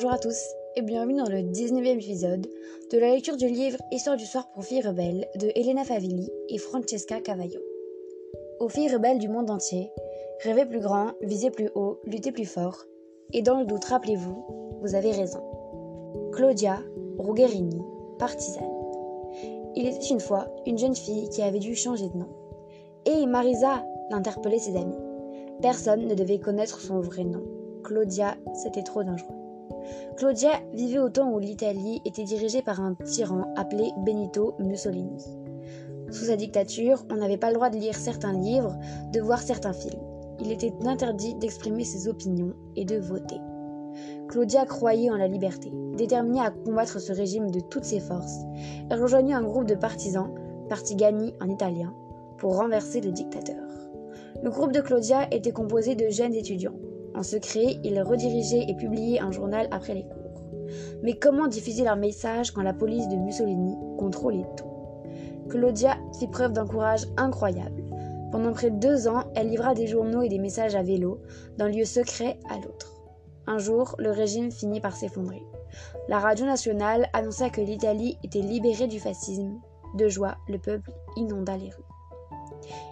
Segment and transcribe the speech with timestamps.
[0.00, 2.46] Bonjour à tous et bienvenue dans le 19e épisode
[2.92, 6.58] de la lecture du livre Histoire du soir pour filles rebelles de Elena Favilli et
[6.58, 7.58] Francesca Cavallo.
[8.60, 9.90] Aux filles rebelles du monde entier,
[10.44, 12.84] rêvez plus grand, visez plus haut, luttez plus fort,
[13.32, 15.42] et dans le doute, rappelez-vous, vous avez raison.
[16.32, 16.78] Claudia
[17.18, 17.82] Rugherini,
[18.20, 18.70] partisane.
[19.74, 22.28] Il était une fois une jeune fille qui avait dû changer de nom.
[23.04, 24.94] Et Marisa l'interpellait ses amis.
[25.60, 27.42] Personne ne devait connaître son vrai nom.
[27.82, 29.37] Claudia, c'était trop dangereux.
[30.16, 35.24] Claudia vivait au temps où l'Italie était dirigée par un tyran appelé Benito Mussolini.
[36.10, 38.76] Sous sa dictature, on n'avait pas le droit de lire certains livres,
[39.12, 40.00] de voir certains films.
[40.40, 43.40] Il était interdit d'exprimer ses opinions et de voter.
[44.28, 45.72] Claudia croyait en la liberté.
[45.96, 48.38] Déterminée à combattre ce régime de toutes ses forces,
[48.88, 50.32] elle rejoignit un groupe de partisans,
[50.68, 51.94] Partigiani en italien,
[52.36, 53.56] pour renverser le dictateur.
[54.42, 56.76] Le groupe de Claudia était composé de jeunes étudiants.
[57.14, 60.42] En secret, ils redirigeaient et publiaient un journal après les cours.
[61.02, 64.68] Mais comment diffuser leur message quand la police de Mussolini contrôlait tout
[65.48, 67.82] Claudia fit preuve d'un courage incroyable.
[68.30, 71.20] Pendant près de deux ans, elle livra des journaux et des messages à vélo,
[71.56, 72.92] d'un lieu secret à l'autre.
[73.46, 75.42] Un jour, le régime finit par s'effondrer.
[76.08, 79.58] La radio nationale annonça que l'Italie était libérée du fascisme.
[79.94, 81.84] De joie, le peuple inonda les rues.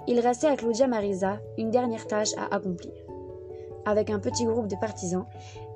[0.06, 2.92] Il restait à Claudia Marisa une dernière tâche à accomplir.
[3.86, 5.26] Avec un petit groupe de partisans,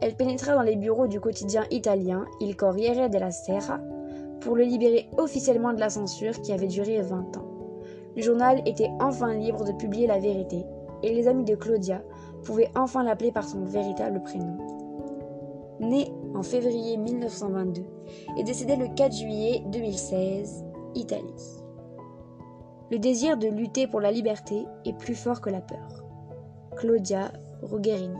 [0.01, 3.79] elle pénétra dans les bureaux du quotidien italien Il Corriere della Sera
[4.41, 7.47] pour le libérer officiellement de la censure qui avait duré 20 ans.
[8.17, 10.65] Le journal était enfin libre de publier la vérité
[11.05, 12.03] et les amis de Claudia
[12.43, 14.57] pouvaient enfin l'appeler par son véritable prénom.
[15.79, 17.83] Né en février 1922
[18.39, 20.65] et décédé le 4 juillet 2016,
[20.97, 21.63] Italie.
[22.91, 26.05] Le désir de lutter pour la liberté est plus fort que la peur.
[26.77, 27.31] Claudia
[27.63, 28.19] Rugherini.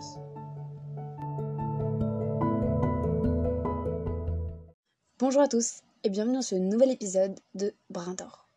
[5.19, 8.49] Bonjour à tous et bienvenue dans ce nouvel épisode de Brin d'Or.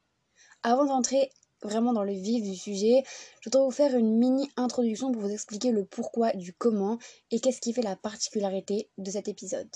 [0.63, 1.29] Avant d'entrer
[1.61, 3.03] vraiment dans le vif du sujet,
[3.41, 6.97] je voudrais vous faire une mini introduction pour vous expliquer le pourquoi du comment
[7.31, 9.69] et qu'est-ce qui fait la particularité de cet épisode.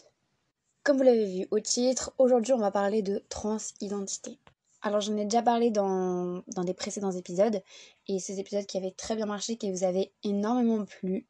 [0.83, 4.39] Comme vous l'avez vu au titre, aujourd'hui on va parler de transidentité.
[4.87, 7.61] Alors j'en ai déjà parlé dans, des précédents épisodes
[8.07, 11.27] et ces épisodes qui avaient très bien marché, qui vous avaient énormément plu.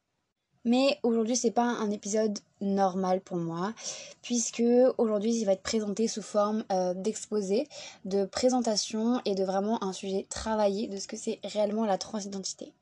[0.64, 3.74] Mais aujourd'hui c'est pas un épisode normal pour moi
[4.22, 4.62] puisque
[4.96, 7.66] aujourd'hui il va être présenté sous forme euh, d'exposé,
[8.04, 12.74] de présentation et de vraiment un sujet travaillé de ce que c'est réellement la transidentité.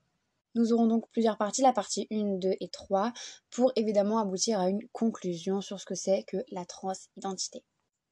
[0.57, 3.15] Nous aurons donc plusieurs parties, la partie 1, 2 et 3,
[3.51, 7.65] pour évidemment aboutir à une conclusion sur ce que c'est que la transidentité.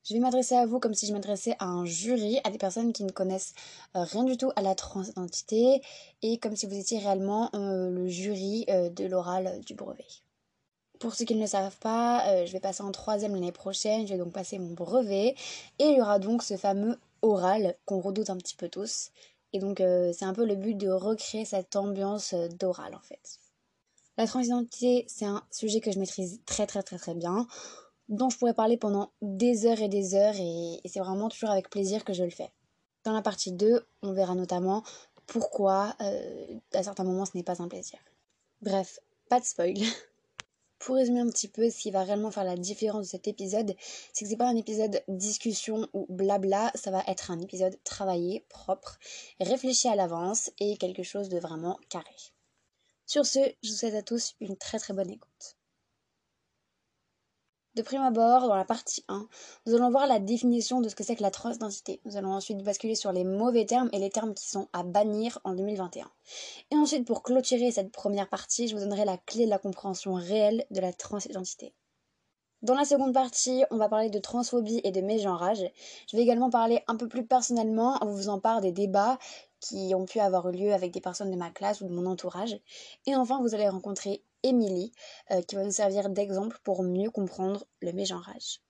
[0.05, 2.93] Je vais m'adresser à vous comme si je m'adressais à un jury, à des personnes
[2.93, 3.55] qui ne connaissent
[3.97, 5.81] euh, rien du tout à la transidentité
[6.21, 10.05] et comme si vous étiez réellement euh, le jury euh, de l'oral du brevet.
[11.01, 14.13] Pour ceux qui ne le savent pas, je vais passer en troisième l'année prochaine, je
[14.13, 15.35] vais donc passer mon brevet
[15.79, 19.11] et il y aura donc ce fameux oral qu'on redoute un petit peu tous.
[19.53, 23.39] Et donc c'est un peu le but de recréer cette ambiance d'oral en fait.
[24.17, 27.49] La transidentité, c'est un sujet que je maîtrise très très très très bien
[28.09, 31.71] dont je pourrais parler pendant des heures et des heures et, c'est vraiment toujours avec
[31.71, 32.53] plaisir que je le fais.
[33.05, 34.83] Dans la partie 2, on verra notamment
[35.27, 37.99] pourquoi euh, à certains moments ce n'est pas un plaisir.
[38.63, 38.99] Bref,
[39.29, 39.75] pas de spoil.
[40.79, 43.75] Pour résumer un petit peu ce qui va réellement faire la différence de cet épisode,
[44.13, 48.45] c'est que c'est pas un épisode discussion ou blabla, ça va être un épisode travaillé,
[48.51, 48.99] propre,
[49.41, 52.15] réfléchi à l'avance et quelque chose de vraiment carré.
[53.07, 55.57] Sur ce, je vous souhaite à tous une très très bonne écoute.
[57.75, 59.27] De prime abord, dans la partie 1,
[59.67, 62.01] nous allons voir la définition de ce que c'est que la transidentité.
[62.05, 65.41] Nous allons ensuite basculer sur les mauvais termes et les termes qui sont à bannir
[65.43, 66.09] en 2021.
[66.71, 70.15] Et ensuite, pour clôturer cette première partie, je vous donnerai la clé de la compréhension
[70.15, 71.75] réelle de la transidentité.
[72.63, 75.69] Dans la seconde partie, on va parler de transphobie et de mégenrage.
[76.09, 79.19] Je vais également parler un peu plus personnellement en vous faisant part des débats
[79.59, 82.57] qui ont pu avoir lieu avec des personnes de ma classe ou de mon entourage.
[83.07, 84.93] Et enfin, vous allez rencontrer Émilie,
[85.33, 88.61] euh, qui va nous servir d'exemple pour mieux comprendre le mégenrage.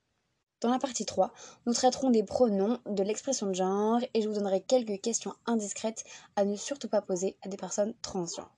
[0.61, 1.31] Dans la partie 3,
[1.67, 6.03] nous traiterons des pronoms, de l'expression de genre et je vous donnerai quelques questions indiscrètes
[6.35, 8.55] à ne surtout pas poser à des personnes transgenres.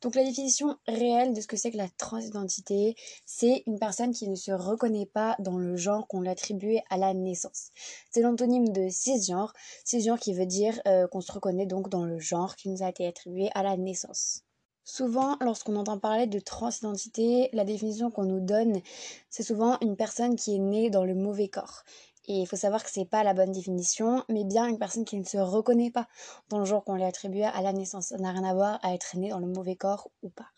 [0.00, 2.94] Donc la définition réelle de ce que c'est que la transidentité,
[3.26, 6.96] c'est une personne qui ne se reconnaît pas dans le genre qu'on lui attribué à
[6.96, 7.70] la naissance.
[8.10, 9.52] C'est l'antonyme de cisgenre,
[9.84, 12.88] cisgenre qui veut dire euh, qu'on se reconnaît donc dans le genre qui nous a
[12.88, 14.44] été attribué à la naissance.
[14.90, 18.80] Souvent, lorsqu'on entend parler de transidentité, la définition qu'on nous donne,
[19.28, 21.82] c'est souvent une personne qui est née dans le mauvais corps.
[22.26, 25.18] Et il faut savoir que c'est pas la bonne définition, mais bien une personne qui
[25.18, 26.08] ne se reconnaît pas
[26.48, 28.06] dans le genre qu'on lui attribue à la naissance.
[28.06, 30.48] Ça n'a rien à voir à être né dans le mauvais corps ou pas.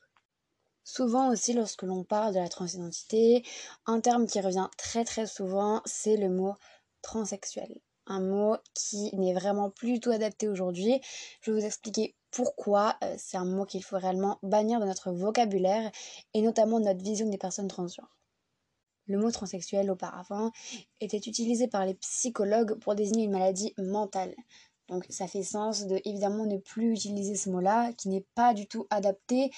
[0.85, 3.43] Souvent aussi, lorsque l'on parle de la transidentité,
[3.85, 6.55] un terme qui revient très très souvent, c'est le mot
[7.03, 7.81] transsexuel.
[8.06, 11.00] Un mot qui n'est vraiment plus tout adapté aujourd'hui.
[11.41, 15.11] Je vais vous expliquer pourquoi euh, c'est un mot qu'il faut réellement bannir de notre
[15.11, 15.91] vocabulaire
[16.35, 18.17] et notamment de notre vision des personnes transgenres.
[19.06, 20.53] Le mot transsexuel auparavant
[21.00, 24.35] était utilisé par les psychologues pour désigner une maladie mentale.
[24.88, 28.67] Donc ça fait sens de évidemment ne plus utiliser ce mot-là qui n'est pas du
[28.67, 29.50] tout adapté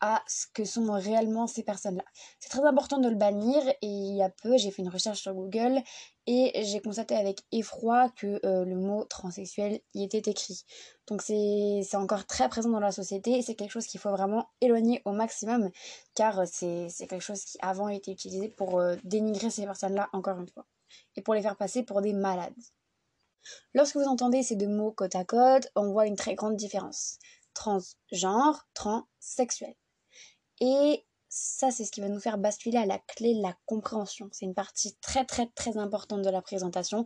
[0.00, 2.04] à ce que sont réellement ces personnes-là.
[2.38, 5.20] C'est très important de le bannir et il y a peu, j'ai fait une recherche
[5.20, 5.82] sur Google
[6.30, 10.66] et j'ai constaté avec effroi que euh, le mot transsexuel y était écrit.
[11.06, 14.50] Donc c'est encore très présent dans la société et c'est quelque chose qu'il faut vraiment
[14.60, 15.70] éloigner au maximum
[16.14, 20.48] car c'est quelque chose qui avant été utilisé pour euh, dénigrer ces personnes-là encore une
[20.48, 20.66] fois
[21.16, 22.52] et pour les faire passer pour des malades.
[23.72, 27.18] Lorsque vous entendez ces deux mots côte à côte, on voit une très grande différence.
[27.54, 29.74] Transgenre, transsexuel.
[30.60, 34.28] Et ça, c'est ce qui va nous faire basculer à la clé de la compréhension.
[34.32, 37.04] C'est une partie très très très importante de la présentation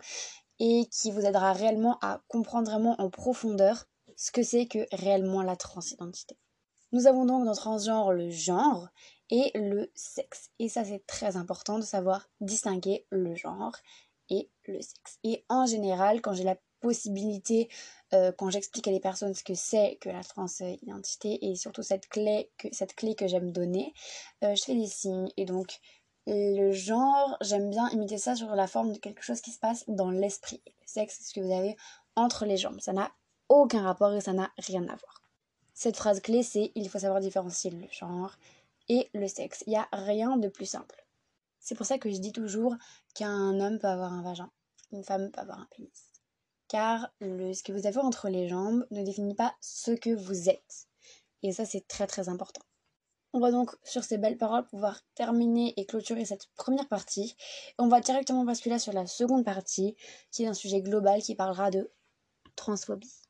[0.59, 3.87] et qui vous aidera réellement à comprendre vraiment en profondeur
[4.17, 6.37] ce que c'est que réellement la transidentité.
[6.93, 8.89] Nous avons donc dans transgenre le genre
[9.31, 10.51] et le sexe.
[10.59, 13.75] Et ça, c'est très important de savoir distinguer le genre
[14.29, 15.19] et le sexe.
[15.25, 16.45] Et en général, quand j'ai
[16.83, 17.69] possibilité,
[18.13, 22.09] euh, quand j'explique à les personnes ce que c'est que la transidentité et surtout cette
[22.09, 23.95] clé que, cette clé que j'aime donner,
[24.45, 25.31] euh, je fais des signes.
[25.39, 25.81] Et donc,
[26.27, 29.85] le genre, j'aime bien imiter ça sur la forme de quelque chose qui se passe
[29.89, 30.61] dans l'esprit.
[30.67, 31.77] Le sexe, c'est ce que vous avez
[32.15, 32.81] entre les jambes.
[32.81, 33.11] Ça n'a
[33.49, 35.23] aucun rapport et ça n'a rien à voir.
[35.75, 38.37] Cette phrase clé, c'est il faut savoir différencier le genre
[38.89, 39.65] et le sexe.
[39.67, 41.05] Il n'y a rien de plus simple.
[41.59, 42.75] C'est pour ça que je dis toujours
[43.15, 44.51] qu'un homme peut avoir un vagin,
[44.93, 46.12] une femme peut avoir un pénis.
[46.73, 50.89] Car ce que vous avez entre les jambes ne définit pas ce que vous êtes.
[51.43, 52.63] Et ça, c'est très très important.
[53.35, 57.37] On va donc, sur ces belles paroles, pouvoir terminer et clôturer cette première partie.
[57.77, 59.97] On va directement basculer sur la seconde partie,
[60.31, 61.91] qui est un sujet global qui parlera de
[62.57, 63.21] transphobie.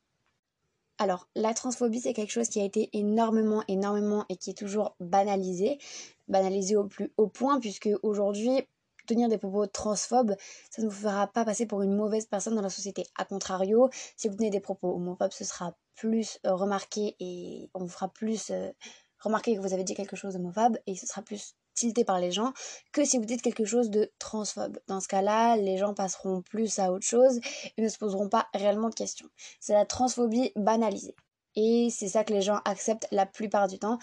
[0.98, 4.94] Alors, la transphobie, c'est quelque chose qui a été énormément, énormément et qui est toujours
[5.00, 5.80] banalisé.
[6.28, 8.68] Banalisé au plus haut point, puisque aujourd'hui,
[9.06, 10.34] tenir des propos transphobes,
[10.70, 13.04] ça ne vous fera pas passer pour une mauvaise personne dans la société.
[13.16, 17.80] A contrario, si vous tenez des propos homophobes, ce sera plus euh, remarqué et on
[17.80, 18.70] vous fera plus euh,
[19.18, 22.30] remarquer que vous avez dit quelque chose d'homophobe et ce sera plus tilté par les
[22.30, 22.52] gens
[22.92, 24.78] que si vous dites quelque chose de transphobe.
[24.88, 27.40] Dans ce cas-là, les gens passeront plus à autre chose
[27.76, 29.28] et ne se poseront pas réellement de questions.
[29.60, 31.14] C'est la transphobie banalisée.
[31.54, 33.98] Et c'est ça que les gens acceptent la plupart du temps.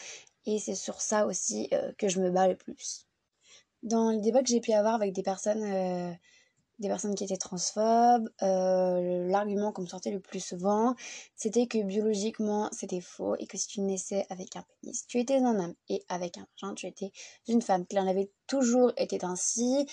[0.45, 3.08] Et c'est sur ça aussi euh, que je me bats le plus.
[3.83, 6.11] Dans les débats que j'ai pu avoir avec des personnes euh,
[6.79, 8.29] des personnes qui étaient transphobes.
[8.41, 10.95] Euh, l'argument qu'on me sortait le plus souvent,
[11.35, 15.37] c'était que biologiquement, c'était faux et que si tu naissais avec un pénis, tu étais
[15.37, 17.11] un homme et avec un vagin, tu étais
[17.47, 17.85] une femme.
[17.85, 19.85] Qu'il en avait toujours été ainsi.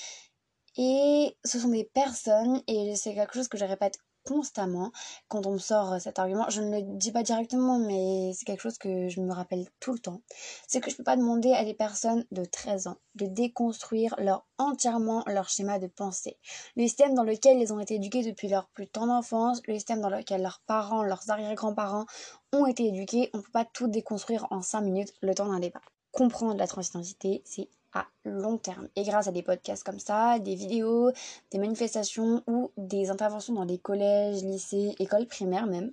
[0.79, 4.93] Et ce sont des personnes, et c'est quelque chose que je répète constamment
[5.29, 6.51] quand on me sort euh, cet argument.
[6.51, 9.93] Je ne le dis pas directement, mais c'est quelque chose que je me rappelle tout
[9.93, 10.21] le temps.
[10.67, 14.15] C'est que je ne peux pas demander à des personnes de 13 ans de déconstruire
[14.19, 16.39] leur, entièrement leur schéma de pensée.
[16.77, 20.01] Le système dans lequel ils ont été éduqués depuis leur plus tendre enfance, le système
[20.01, 22.07] dans lequel leurs parents, leurs arrière-grands-parents
[22.53, 25.61] ont été éduqués, on ne peut pas tout déconstruire en 5 minutes le temps d'un
[25.61, 25.81] débat.
[26.13, 28.89] Comprendre la transidentité, c'est à long terme.
[28.97, 31.11] Et grâce à des podcasts comme ça, des vidéos,
[31.51, 35.93] des manifestations ou des interventions dans des collèges, lycées, écoles primaires même,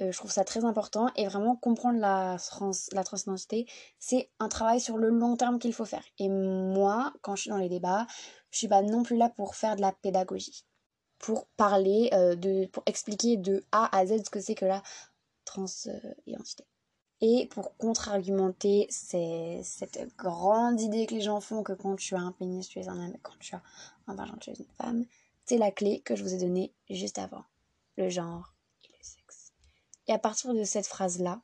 [0.00, 1.08] euh, je trouve ça très important.
[1.16, 3.66] Et vraiment comprendre la, trans, la transidentité,
[3.98, 6.04] c'est un travail sur le long terme qu'il faut faire.
[6.18, 8.06] Et moi, quand je suis dans les débats,
[8.50, 10.64] je suis pas non plus là pour faire de la pédagogie.
[11.18, 14.82] Pour parler, euh, de, pour expliquer de A à Z ce que c'est que la
[15.44, 16.64] transidentité.
[17.22, 22.32] Et pour contre-argumenter cette grande idée que les gens font que quand tu as un
[22.32, 23.62] pénis, tu es un homme, et quand tu as
[24.06, 25.04] un vagin, tu es une femme,
[25.44, 27.44] c'est la clé que je vous ai donnée juste avant.
[27.96, 29.52] Le genre et le sexe.
[30.06, 31.42] Et à partir de cette phrase-là,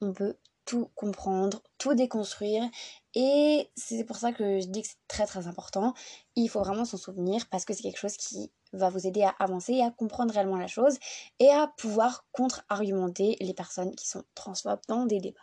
[0.00, 2.68] on peut tout comprendre, tout déconstruire.
[3.14, 5.94] Et c'est pour ça que je dis que c'est très très important.
[6.36, 9.34] Il faut vraiment s'en souvenir parce que c'est quelque chose qui va vous aider à
[9.38, 10.98] avancer et à comprendre réellement la chose
[11.38, 15.40] et à pouvoir contre-argumenter les personnes qui sont transphobes dans des débats.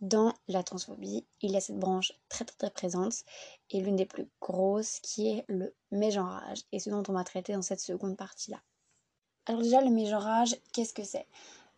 [0.00, 3.24] Dans la transphobie, il y a cette branche très très très présente
[3.70, 7.52] et l'une des plus grosses qui est le mégenrage et ce dont on va traiter
[7.52, 8.60] dans cette seconde partie-là.
[9.46, 11.26] Alors déjà le mégenrage, qu'est-ce que c'est?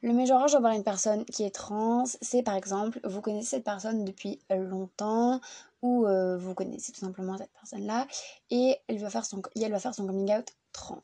[0.03, 4.05] Le mégenrage envers une personne qui est trans, c'est par exemple, vous connaissez cette personne
[4.05, 5.41] depuis longtemps,
[5.83, 8.07] ou euh, vous connaissez tout simplement cette personne-là,
[8.51, 11.03] et elle va, faire son, elle va faire son coming out trans.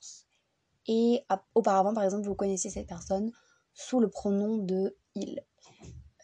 [0.86, 3.32] Et auparavant, par exemple, vous connaissiez cette personne
[3.74, 5.44] sous le pronom de il.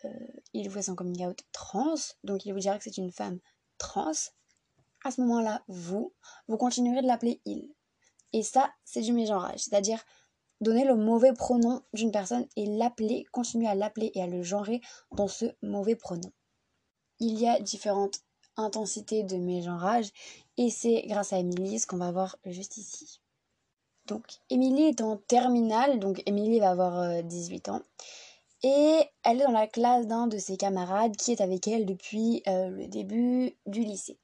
[0.05, 0.09] Euh,
[0.53, 1.95] il vous fait son coming out trans,
[2.25, 3.39] donc il vous dira que c'est une femme
[3.79, 4.13] trans,
[5.05, 6.13] à ce moment-là, vous,
[6.49, 7.75] vous continuerez de l'appeler il.
[8.33, 10.03] Et ça, c'est du mégenrage, c'est-à-dire
[10.61, 14.81] donner le mauvais pronom d'une personne et l'appeler, continuer à l'appeler et à le genrer
[15.17, 16.33] dans ce mauvais pronom.
[17.19, 18.21] Il y a différentes
[18.57, 20.11] intensités de mégenrage
[20.57, 23.21] et c'est grâce à ce qu'on va voir juste ici.
[24.07, 27.83] Donc, Émilie est en terminale, donc Émilie va avoir 18 euh, ans.
[28.65, 32.43] Et elle est dans la classe d'un de ses camarades qui est avec elle depuis
[32.49, 34.19] euh, le début du lycée.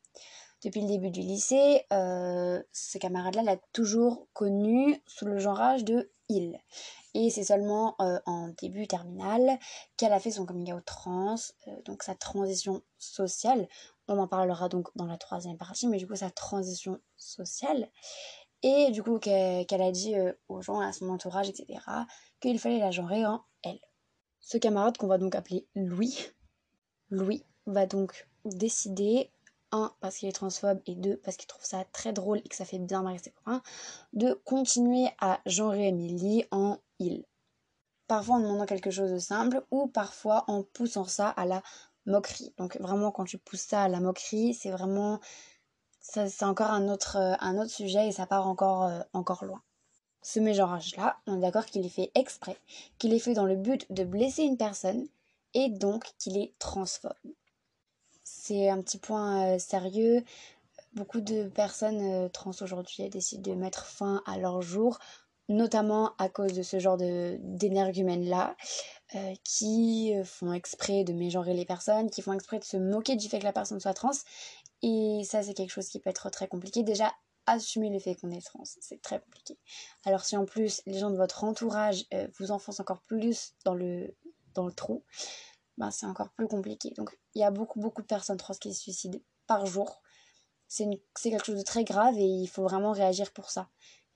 [0.64, 6.10] Depuis le début du lycée, euh, ce camarade-là l'a toujours connu sous le genrage de
[6.28, 6.58] il.
[7.14, 9.58] Et c'est seulement en début terminal
[9.96, 11.36] qu'elle a fait son coming out trans,
[11.84, 13.66] donc sa transition sociale.
[14.08, 17.88] On en parlera donc dans la troisième partie, mais du coup sa transition sociale.
[18.62, 21.80] Et du coup, qu'elle a dit euh, aux gens, à son entourage, etc.,
[22.40, 23.80] qu'il fallait la genrer en elle.
[24.40, 26.18] Ce camarade qu'on va donc appeler Louis,
[27.10, 29.30] Louis va donc décider,
[29.72, 32.56] un, parce qu'il est transphobe, et deux, parce qu'il trouve ça très drôle et que
[32.56, 33.62] ça fait bien marrer ses copains,
[34.12, 37.24] de continuer à genrer Emily en il.
[38.06, 41.62] Parfois en demandant quelque chose de simple, ou parfois en poussant ça à la
[42.06, 42.54] moquerie.
[42.56, 45.20] Donc vraiment, quand tu pousses ça à la moquerie, c'est vraiment
[46.00, 49.62] c'est encore un autre, euh, un autre sujet et ça part encore, euh, encore loin.
[50.22, 52.56] Ce mégenrage-là, on est d'accord qu'il est fait exprès,
[52.98, 55.06] qu'il est fait dans le but de blesser une personne
[55.54, 57.12] et donc qu'il est transphobe.
[58.24, 60.24] C'est un petit point euh, sérieux.
[60.94, 64.98] Beaucoup de personnes trans aujourd'hui décident de mettre fin à leur jour,
[65.48, 68.56] notamment à cause de ce genre d'énergumènes-là,
[69.44, 73.38] qui font exprès de mégenrer les personnes, qui font exprès de se moquer du fait
[73.38, 74.10] que la personne soit trans
[74.82, 76.82] et ça, c'est quelque chose qui peut être très compliqué.
[76.82, 77.12] Déjà,
[77.48, 79.58] assumer le fait qu'on est trans, c'est très compliqué.
[80.04, 83.74] Alors si en plus les gens de votre entourage euh, vous enfoncent encore plus dans
[83.74, 84.14] le,
[84.54, 85.04] dans le trou,
[85.78, 86.92] ben, c'est encore plus compliqué.
[86.96, 90.02] Donc il y a beaucoup beaucoup de personnes trans qui se suicident par jour.
[90.66, 90.86] C'est
[91.22, 93.70] quelque chose de très grave et il faut vraiment réagir pour ça.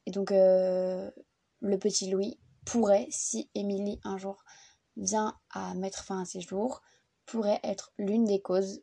[0.04, 1.10] Et donc euh,
[1.60, 4.44] le petit Louis pourrait, si Émilie un jour
[4.96, 6.82] vient à mettre fin à ses jours,
[7.24, 8.82] pourrait être l'une des causes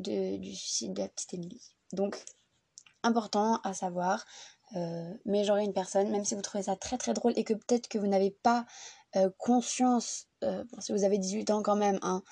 [0.00, 1.72] du suicide de la petite Émilie.
[1.92, 2.22] Donc,
[3.02, 4.24] important à savoir,
[4.76, 7.88] euh, mégenrer une personne, même si vous trouvez ça très très drôle et que peut-être
[7.88, 8.66] que vous n'avez pas
[9.16, 12.22] euh, conscience, euh, si vous avez 18 ans quand même, hein,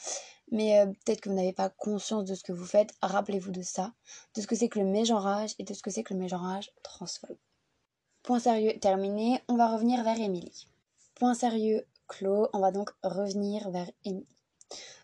[0.50, 3.62] mais euh, peut-être que vous n'avez pas conscience de ce que vous faites, rappelez-vous de
[3.62, 3.92] ça,
[4.34, 6.70] de ce que c'est que le mégenrage et de ce que c'est que le mégenrage
[6.82, 7.36] transphobe.
[8.22, 10.68] Point sérieux terminé, on va revenir vers Émilie.
[11.16, 14.37] Point sérieux clos, on va donc revenir vers Émilie.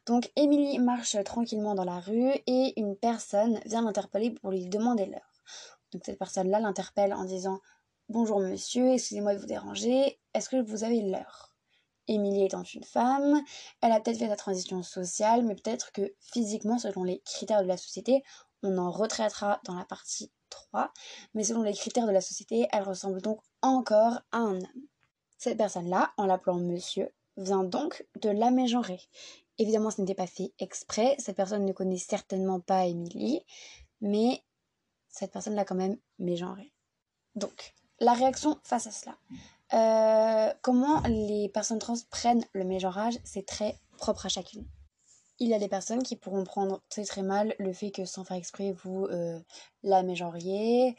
[0.07, 5.07] Donc Émilie marche tranquillement dans la rue et une personne vient l'interpeller pour lui demander
[5.07, 5.43] l'heure.
[5.93, 7.61] Donc cette personne-là l'interpelle en disant
[8.11, 11.55] Bonjour monsieur, excusez-moi de vous déranger, est-ce que vous avez l'heure?
[12.07, 13.43] Émilie étant une femme,
[13.81, 17.67] elle a peut-être fait sa transition sociale, mais peut-être que physiquement, selon les critères de
[17.67, 18.23] la société,
[18.63, 20.93] on en retraitera dans la partie 3,
[21.33, 24.87] mais selon les critères de la société, elle ressemble donc encore à un homme.
[25.39, 29.01] Cette personne-là, en l'appelant monsieur, vient donc de la mégenrer.
[29.59, 31.15] Évidemment, ce n'était pas fait exprès.
[31.19, 33.41] Cette personne ne connaît certainement pas Émilie,
[34.01, 34.43] mais
[35.09, 36.73] cette personne l'a quand même mégenrée.
[37.37, 39.17] Donc, la réaction face à cela.
[39.73, 44.67] Euh, comment les personnes trans prennent le mégenrage, c'est très propre à chacune.
[45.39, 48.25] Il y a des personnes qui pourront prendre très très mal le fait que sans
[48.25, 49.41] faire exprès vous euh,
[49.83, 50.97] la mégenriez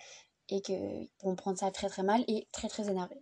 [0.49, 3.15] et qu'ils pourront prendre ça très très mal et très très énervé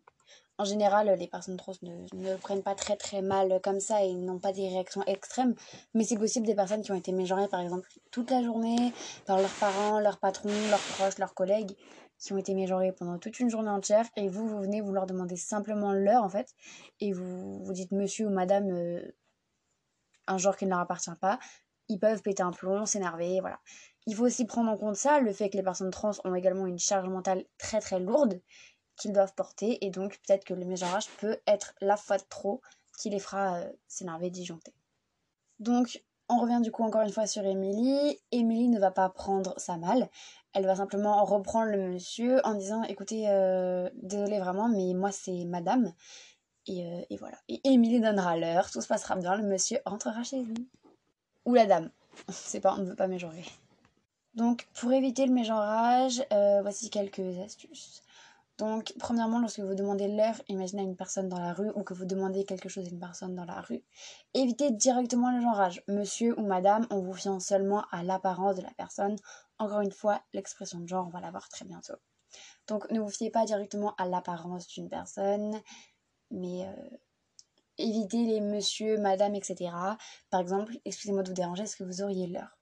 [0.57, 4.13] en général, les personnes trans ne, ne prennent pas très très mal comme ça et
[4.13, 5.55] n'ont pas des réactions extrêmes.
[5.93, 8.93] Mais c'est possible des personnes qui ont été mégenrées, par exemple, toute la journée
[9.25, 11.75] par leurs parents, leurs patrons, leurs proches, leurs collègues,
[12.19, 14.05] qui ont été mégenrés pendant toute une journée entière.
[14.15, 16.53] Et vous, vous venez, vous leur demandez simplement l'heure, en fait.
[16.99, 19.01] Et vous vous dites monsieur ou madame, euh,
[20.27, 21.39] un genre qui ne leur appartient pas.
[21.89, 23.59] Ils peuvent péter un plomb, s'énerver, voilà.
[24.05, 26.67] Il faut aussi prendre en compte ça, le fait que les personnes trans ont également
[26.67, 28.41] une charge mentale très très lourde
[28.95, 32.61] qu'ils doivent porter et donc peut-être que le mégenrage peut être la fois de trop
[32.97, 34.73] qui les fera euh, s'énerver, disjoncter.
[35.59, 38.19] Donc on revient du coup encore une fois sur Émilie.
[38.31, 40.09] Émilie ne va pas prendre ça mal.
[40.53, 45.45] Elle va simplement reprendre le monsieur en disant écoutez, euh, désolé vraiment, mais moi c'est
[45.45, 45.93] madame.
[46.67, 47.37] Et, euh, et voilà.
[47.49, 50.69] Et Émilie donnera l'heure, tout se passera bien, le monsieur rentrera chez lui.
[51.45, 51.91] Ou la dame.
[52.29, 53.43] C'est pas, on ne veut pas mégenrer.
[54.33, 56.23] Donc pour éviter le mégenrage,
[56.61, 58.01] voici quelques astuces.
[58.59, 62.05] Donc, premièrement, lorsque vous demandez l'heure, imaginez une personne dans la rue ou que vous
[62.05, 63.83] demandez quelque chose à une personne dans la rue,
[64.35, 68.71] évitez directement le genrage, monsieur ou madame, en vous fiant seulement à l'apparence de la
[68.77, 69.15] personne.
[69.57, 71.95] Encore une fois, l'expression de genre, on va la voir très bientôt.
[72.67, 75.59] Donc, ne vous fiez pas directement à l'apparence d'une personne,
[76.29, 76.97] mais euh,
[77.79, 79.71] éviter les monsieur, madame, etc.
[80.29, 82.59] Par exemple, excusez-moi de vous déranger, est-ce que vous auriez l'heure?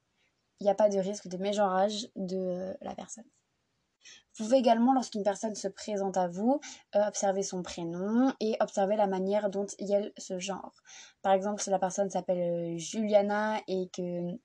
[0.60, 3.26] Il n'y a pas de risque de mégenrage de la personne.
[4.38, 6.60] Vous pouvez également, lorsqu'une personne se présente à vous,
[6.96, 10.74] euh, observer son prénom et observer la manière dont elle se genre.
[11.22, 14.38] Par exemple, si la personne s'appelle euh, Juliana et que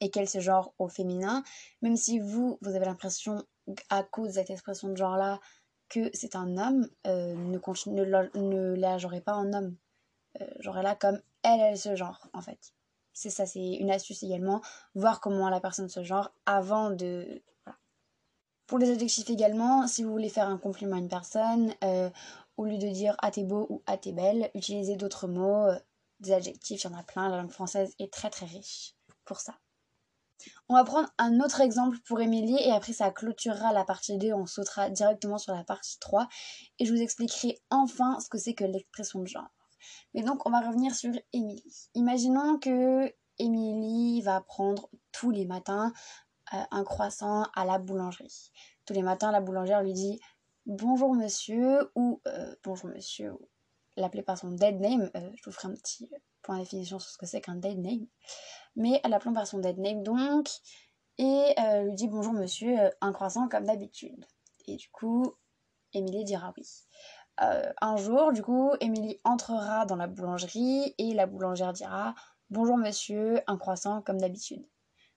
[0.00, 1.42] et qu'elle se genre au féminin,
[1.82, 3.42] même si vous, vous avez l'impression,
[3.88, 5.40] à cause de cette expression de genre-là,
[5.88, 7.58] que c'est un homme, euh, ne,
[8.38, 9.76] ne, la genrez pas en homme.
[10.40, 12.74] Euh, là comme elle, elle se genre, en fait.
[13.12, 14.60] C'est ça, c'est une astuce également,
[14.94, 17.42] voir comment la personne se genre avant de...
[18.66, 22.10] Pour les adjectifs également, si vous voulez faire un compliment à une personne, euh,
[22.56, 25.78] au lieu de dire ah t'es beau ou ah t'es belle, utilisez d'autres mots, euh,
[26.20, 28.94] des adjectifs, il y en a plein, la langue française est très très riche
[29.24, 29.54] pour ça.
[30.68, 34.32] On va prendre un autre exemple pour Émilie et après ça clôturera la partie 2,
[34.32, 36.28] on sautera directement sur la partie 3
[36.78, 39.50] et je vous expliquerai enfin ce que c'est que l'expression de genre.
[40.14, 41.90] Mais donc on va revenir sur Émilie.
[41.94, 45.92] Imaginons que Émilie va prendre tous les matins
[46.70, 48.52] un croissant à la boulangerie.
[48.86, 50.20] Tous les matins la boulangère lui dit
[50.66, 53.48] bonjour monsieur ou euh, bonjour monsieur ou
[53.96, 55.10] l'appeler par son dead name.
[55.16, 56.10] Euh, je vous ferai un petit
[56.42, 58.06] point de définition sur ce que c'est qu'un dead name
[58.76, 60.48] mais elle l'appelle par son dead name donc,
[61.18, 64.26] et euh, lui dit bonjour monsieur, euh, un croissant comme d'habitude.
[64.66, 65.34] Et du coup,
[65.92, 66.66] Émilie dira oui.
[67.42, 72.14] Euh, un jour, du coup, Émilie entrera dans la boulangerie et la boulangère dira
[72.50, 74.64] bonjour monsieur, un croissant comme d'habitude.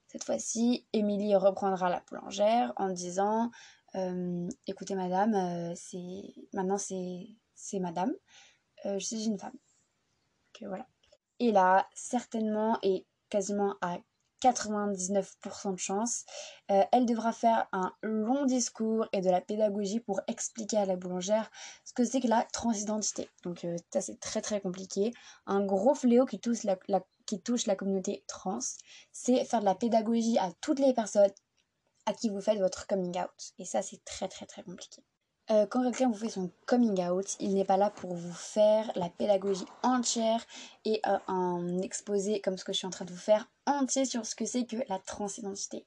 [0.08, 3.52] Cette fois-ci, Émilie reprendra la boulangère en disant
[4.68, 8.14] écoutez madame, c'est maintenant c'est madame,
[8.86, 9.58] je suis une femme.
[10.62, 10.88] Voilà.
[11.40, 14.00] Et là, certainement, et quasiment à
[14.42, 16.26] 99% de chance,
[16.72, 20.96] euh, elle devra faire un long discours et de la pédagogie pour expliquer à la
[20.96, 21.50] boulangère
[21.84, 23.30] ce que c'est que la transidentité.
[23.44, 25.12] Donc euh, ça c'est très très compliqué.
[25.48, 26.78] Un gros fléau qui touche la,
[27.28, 28.60] qui touche la communauté trans,
[29.12, 31.32] c'est faire de la pédagogie à toutes les personnes
[32.08, 33.54] à qui vous faites votre coming out.
[33.60, 35.04] Et ça c'est très très très compliqué.
[35.50, 38.92] Euh, quand quelqu'un vous fait son coming out, il n'est pas là pour vous faire
[38.96, 40.46] la pédagogie entière
[40.84, 44.04] et euh, un exposé comme ce que je suis en train de vous faire entier
[44.04, 45.86] sur ce que c'est que la transidentité.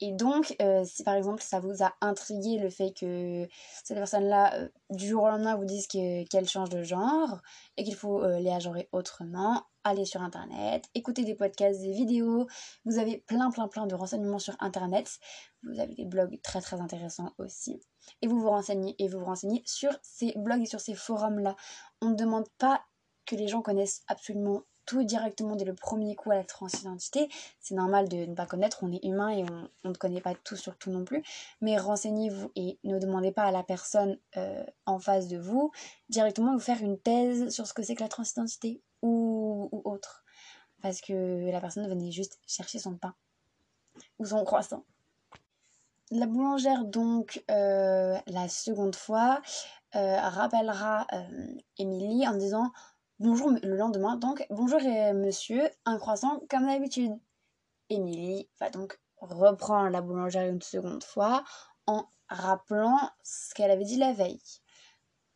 [0.00, 3.48] Et donc, euh, si par exemple ça vous a intrigué le fait que
[3.82, 7.40] cette personne-là, du jour au lendemain, vous dise qu'elle change de genre
[7.76, 12.46] et qu'il faut les agenrer autrement, allez sur internet, écoutez des podcasts, des vidéos.
[12.84, 15.18] Vous avez plein, plein, plein de renseignements sur internet.
[15.62, 17.80] Vous avez des blogs très, très intéressants aussi
[18.22, 21.38] et vous vous renseignez et vous vous renseignez sur ces blogs et sur ces forums
[21.38, 21.56] là.
[22.00, 22.82] On ne demande pas
[23.26, 24.62] que les gens connaissent absolument
[24.96, 27.28] directement dès le premier coup à la transidentité.
[27.60, 29.44] C'est normal de ne pas connaître, on est humain et
[29.84, 31.22] on, ne connaît pas tout sur tout non plus.
[31.60, 35.70] Mais renseignez-vous et ne demandez pas à la personne euh, en face de vous
[36.08, 40.24] directement de vous faire une thèse sur ce que c'est que la transidentité ou, autre.
[40.82, 43.14] Parce que la personne venait juste chercher son pain
[44.18, 44.84] ou son croissant.
[46.10, 49.42] La boulangère, donc, euh, la seconde fois,
[49.94, 51.06] euh, rappellera
[51.76, 52.72] Émilie en disant
[53.18, 54.16] bonjour le lendemain.
[54.16, 54.80] Donc, bonjour
[55.14, 57.12] monsieur, un croissant comme d'habitude.
[57.90, 61.44] Émilie va donc reprendre la boulangère une seconde fois
[61.86, 64.42] en rappelant ce qu'elle avait dit la veille.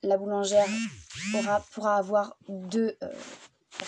[0.02, 0.68] La boulangère
[1.34, 2.96] aura, pourra avoir deux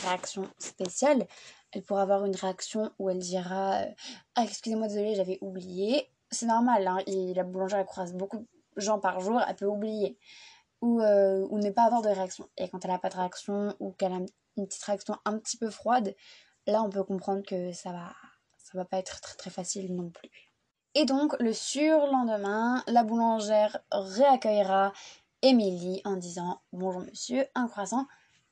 [0.04, 1.26] réactions spéciales.
[1.72, 3.82] Elle pourra avoir une réaction où elle dira
[4.34, 9.20] Ah, excusez-moi, désolé, j'avais oublié c'est normal, hein, la boulangère croise beaucoup de gens par
[9.20, 10.18] jour, elle peut oublier
[10.84, 12.46] ou, euh, ou ne pas avoir de réaction.
[12.58, 14.20] Et quand elle n'a pas de réaction ou qu'elle a
[14.56, 16.14] une petite réaction un petit peu froide,
[16.66, 18.12] là on peut comprendre que ça va,
[18.58, 20.30] ça va pas être très très facile non plus.
[20.94, 24.92] Et donc le surlendemain, la boulangère réaccueillera
[25.40, 28.06] Émilie en disant Bonjour monsieur, un croissant.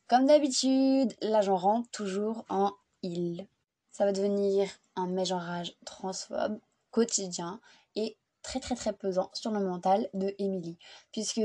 [0.08, 3.46] Comme d'habitude, l'agent rentre toujours en il.
[3.90, 6.58] Ça va devenir un mégenrage transphobe
[6.90, 7.60] quotidien
[7.94, 10.78] et très très très pesant sur le mental de Émilie
[11.12, 11.38] puisque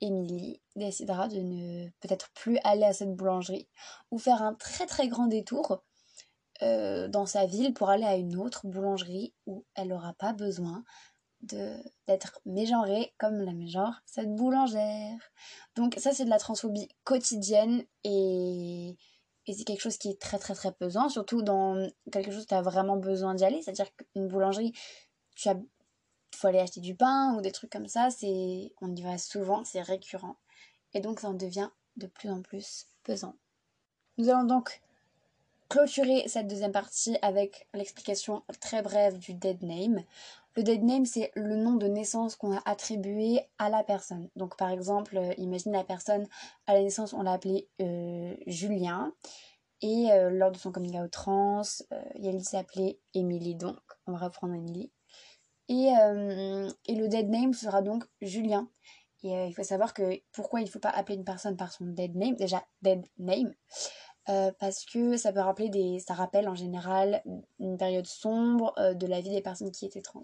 [0.00, 3.68] Émilie décidera de ne peut-être plus aller à cette boulangerie
[4.10, 5.82] ou faire un très très grand détour
[6.62, 10.84] euh, dans sa ville pour aller à une autre boulangerie où elle n'aura pas besoin
[11.42, 15.18] d'être mégenrée comme la mégenre cette boulangère.
[15.74, 18.96] Donc ça c'est de la transphobie quotidienne et
[19.46, 22.46] et c'est quelque chose qui est très très très pesant, surtout dans quelque chose où
[22.46, 23.62] tu as vraiment besoin d'y aller.
[23.62, 24.72] C'est-à-dire qu'une boulangerie,
[25.34, 25.56] tu as
[26.36, 29.64] faut aller acheter du pain ou des trucs comme ça, c'est on y va souvent,
[29.64, 30.36] c'est récurrent.
[30.94, 33.36] Et donc ça en devient de plus en plus pesant.
[34.18, 34.80] Nous allons donc
[35.68, 40.02] clôturer cette deuxième partie avec l'explication très brève du dead name.
[40.56, 44.28] Le dead name, c'est le nom de naissance qu'on a attribué à la personne.
[44.34, 46.26] Donc par exemple, euh, imagine la personne,
[46.66, 49.12] à la naissance, on l'a appelé euh, Julien.
[49.82, 51.62] Et lors de son coming out trans,
[52.16, 54.90] Yael s'appelait Émilie, donc on va reprendre Émilie.
[55.70, 55.88] Et,
[56.86, 58.68] et, le dead name sera donc Julien.
[59.22, 61.86] Et il faut savoir que pourquoi il ne faut pas appeler une personne par son
[61.86, 63.54] dead name, déjà dead name,
[64.28, 65.98] euh, parce que ça peut rappeler des.
[65.98, 67.22] ça rappelle en général
[67.58, 70.22] une période sombre euh, de la vie des personnes qui étaient trans,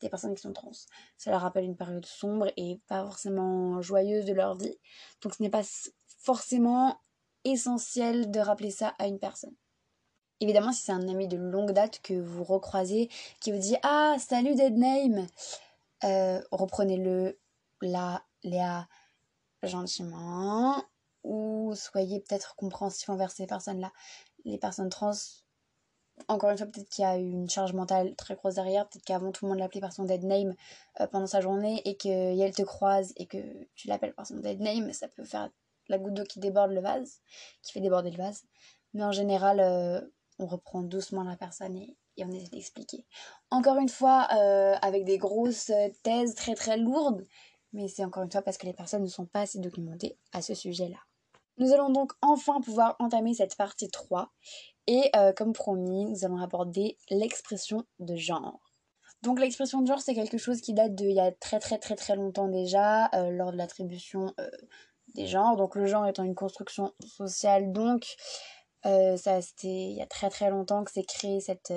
[0.00, 0.70] des personnes qui sont trans.
[1.16, 4.78] Ça leur rappelle une période sombre et pas forcément joyeuse de leur vie.
[5.22, 5.62] Donc ce n'est pas
[6.20, 7.00] forcément
[7.44, 9.54] essentiel de rappeler ça à une personne.
[10.40, 13.08] Évidemment, si c'est un ami de longue date que vous recroisez,
[13.40, 15.26] qui vous dit Ah, salut Dead Name,
[16.04, 17.38] euh, reprenez-le
[17.80, 18.88] là, Léa,
[19.62, 20.82] gentiment,
[21.24, 23.92] ou soyez peut-être compréhensif envers ces personnes-là.
[24.44, 25.12] Les personnes trans,
[26.28, 29.32] encore une fois, peut-être qu'il y a une charge mentale très grosse derrière, peut-être qu'avant
[29.32, 30.54] tout le monde l'appelait par son dead name
[31.00, 33.38] euh, pendant sa journée et qu'elle te croise et que
[33.74, 35.50] tu l'appelles par son dead name, ça peut faire
[35.88, 37.20] la goutte d'eau qui déborde le vase,
[37.62, 38.44] qui fait déborder le vase.
[38.94, 40.00] Mais en général, euh,
[40.42, 43.06] on reprend doucement la personne et, on essaie d'expliquer.
[43.50, 47.26] Encore une fois, euh, avec des grosses thèses très très lourdes,
[47.72, 50.42] mais c'est encore une fois parce que les personnes ne sont pas assez documentées à
[50.42, 50.98] ce sujet-là.
[51.56, 54.30] Nous allons donc enfin pouvoir entamer cette partie 3
[54.86, 58.60] et euh, comme promis, nous allons aborder l'expression de genre.
[59.22, 61.94] Donc l'expression de genre, c'est quelque chose qui date d'il y a très très très
[61.94, 64.34] très longtemps déjà, euh, lors de l'attribution
[65.14, 65.56] des genres.
[65.56, 68.16] Donc le genre étant une construction sociale, donc
[68.84, 71.72] ça c'était il y a très très longtemps que c'est créé cette,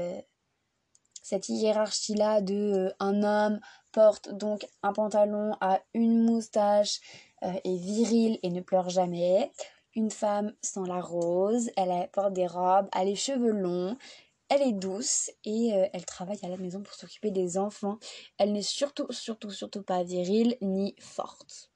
[1.22, 3.60] cette hiérarchie-là de un homme
[3.92, 7.00] porte donc un pantalon à une moustache,
[7.42, 9.52] est viril et ne pleure jamais
[9.96, 13.98] une femme sans la rose, elle porte des robes, elle a les cheveux longs,
[14.50, 17.98] elle est douce et euh, elle travaille à la maison pour s'occuper des enfants.
[18.38, 21.72] Elle n'est surtout, surtout, surtout pas virile ni forte.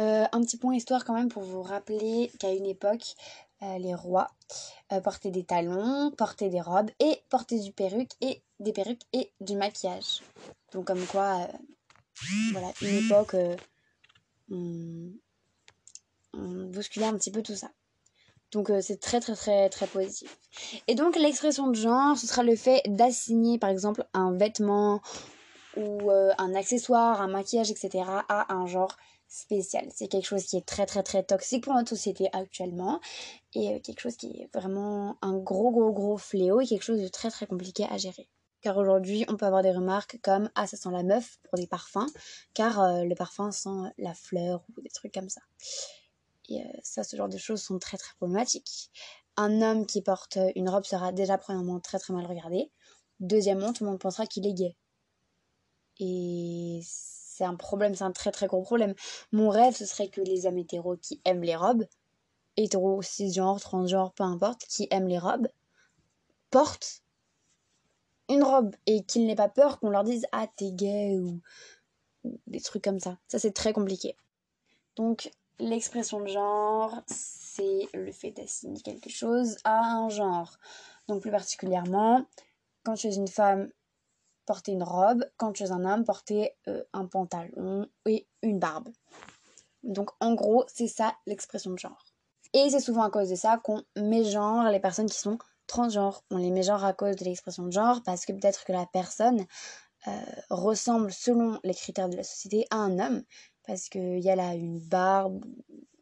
[0.00, 3.14] Euh, un petit point histoire quand même pour vous rappeler qu'à une époque,
[3.53, 4.30] euh, les rois
[5.02, 9.56] portaient des talons, portaient des robes et portaient du perruque et des perruques et du
[9.56, 10.22] maquillage.
[10.72, 11.48] Donc comme quoi,
[12.52, 13.36] voilà, une époque,
[16.32, 17.70] bousculer un petit peu tout ça.
[18.54, 20.38] Donc euh, c'est très très très très positif.
[20.86, 25.02] Et donc l'expression de genre, ce sera le fait d'assigner par exemple un vêtement
[25.76, 28.04] ou euh, un accessoire, un maquillage, etc.
[28.28, 28.96] à un genre
[29.34, 29.86] spécial.
[29.94, 33.00] C'est quelque chose qui est très très très toxique pour notre société actuellement
[33.54, 37.00] et euh, quelque chose qui est vraiment un gros gros gros fléau et quelque chose
[37.02, 38.28] de très très compliqué à gérer.
[38.60, 41.66] Car aujourd'hui, on peut avoir des remarques comme Ah, ça sent la meuf pour des
[41.66, 42.06] parfums,
[42.54, 45.42] car le parfum sent la fleur ou des trucs comme ça.
[46.48, 48.90] Et euh, ça, ce genre de choses sont très très problématiques.
[49.36, 52.70] Un homme qui porte une robe sera déjà premièrement très très mal regardé.
[53.20, 54.76] Deuxièmement, tout le monde pensera qu'il est gay.
[55.98, 56.80] Et
[57.36, 58.94] c'est un problème, c'est un très très gros problème.
[59.32, 61.86] Mon rêve, ce serait que les hommes hétéros qui aiment les robes,
[62.56, 65.48] hétéros, cisgenres, transgenres, peu importe, qui aiment les robes,
[66.50, 67.02] portent
[68.28, 71.40] une robe et qu'ils n'aient pas peur qu'on leur dise Ah, t'es gay ou
[72.46, 73.18] des trucs comme ça.
[73.28, 74.16] Ça, c'est très compliqué.
[74.96, 80.58] Donc, L'expression de genre, c'est le fait d'assigner quelque chose à un genre.
[81.06, 82.24] Donc plus particulièrement,
[82.82, 83.70] quand tu es une femme,
[84.46, 88.88] porter une robe, quand tu es un homme, porter euh, un pantalon et une barbe.
[89.82, 92.04] Donc en gros, c'est ça l'expression de genre.
[92.52, 96.22] Et c'est souvent à cause de ça qu'on met genre les personnes qui sont transgenres.
[96.30, 98.86] On les met genre à cause de l'expression de genre parce que peut-être que la
[98.86, 99.44] personne
[100.06, 103.22] euh, ressemble selon les critères de la société à un homme,
[103.66, 105.44] parce qu'il a une barbe,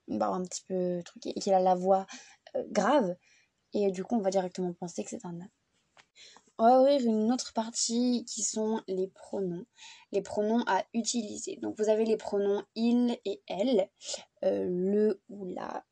[0.09, 2.07] une barbe un petit peu truquée, et qu'il a la voix
[2.57, 3.15] euh, grave,
[3.73, 5.49] et du coup on va directement penser que c'est un homme.
[6.63, 9.67] On va ouvrir une autre partie qui sont les pronoms.
[10.13, 11.57] Les pronoms à utiliser.
[11.57, 13.91] Donc vous avez les pronoms il et elle,
[14.45, 15.85] euh, le ou la,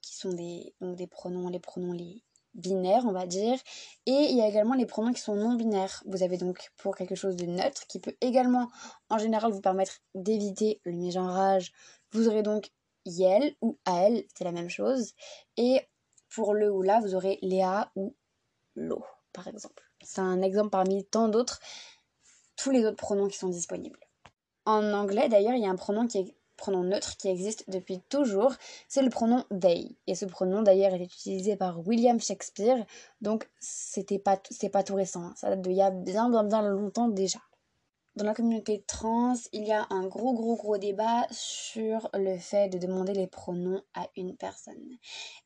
[0.00, 3.58] qui sont des, donc des pronoms, les pronoms les binaires, on va dire.
[4.06, 6.02] Et il y a également les pronoms qui sont non binaires.
[6.06, 8.70] Vous avez donc pour quelque chose de neutre qui peut également
[9.10, 11.74] en général vous permettre d'éviter le mégenrage.
[12.12, 12.72] Vous aurez donc
[13.04, 15.12] yel ou elle, c'est la même chose.
[15.58, 15.82] Et
[16.30, 18.16] pour le ou la, vous aurez Léa ou
[18.74, 19.04] l'eau,
[19.36, 19.84] par exemple.
[20.02, 21.60] C'est un exemple parmi tant d'autres,
[22.56, 24.00] tous les autres pronoms qui sont disponibles.
[24.64, 28.00] En anglais, d'ailleurs, il y a un pronom qui est pronom neutre qui existe depuis
[28.08, 28.54] toujours,
[28.88, 29.94] c'est le pronom they.
[30.06, 32.84] Et ce pronom d'ailleurs est utilisé par William Shakespeare,
[33.20, 35.34] donc c'était pas c'est pas tout récent, hein.
[35.36, 37.40] ça date d'il y a bien bien bien longtemps déjà.
[38.16, 42.70] Dans la communauté trans, il y a un gros gros gros débat sur le fait
[42.70, 44.96] de demander les pronoms à une personne.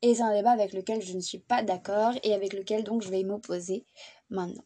[0.01, 3.01] Et c'est un débat avec lequel je ne suis pas d'accord et avec lequel donc
[3.01, 3.85] je vais m'opposer
[4.29, 4.63] maintenant.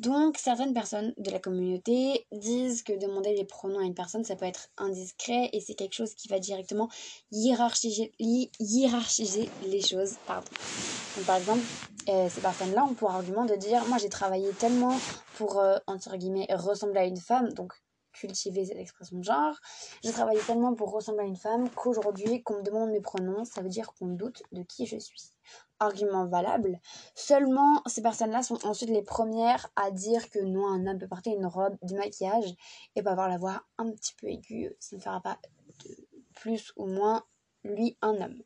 [0.00, 4.34] Donc certaines personnes de la communauté disent que demander les pronoms à une personne, ça
[4.34, 6.88] peut être indiscret et c'est quelque chose qui va directement
[7.30, 10.16] hiérarchiser, les choses.
[10.26, 10.48] Pardon.
[11.26, 11.62] par exemple,
[12.08, 14.98] euh, ces personnes-là ont pour argument de dire, moi j'ai travaillé tellement
[15.36, 17.72] pour, euh, entre guillemets, ressembler à une femme, donc
[18.12, 19.56] cultiver cette expression de genre.
[20.02, 23.62] J'ai travaillé tellement pour ressembler à une femme qu'aujourd'hui, qu'on me demande mes pronoms, ça
[23.62, 25.33] veut dire qu'on doute de qui je suis.
[25.80, 26.80] Argument valable.
[27.14, 31.30] Seulement, ces personnes-là sont ensuite les premières à dire que non, un homme peut porter
[31.30, 32.54] une robe, du maquillage
[32.96, 34.76] et pas avoir la voix un petit peu aiguë.
[34.78, 35.38] Ça ne fera pas
[35.84, 37.24] de plus ou moins
[37.64, 38.42] lui un homme.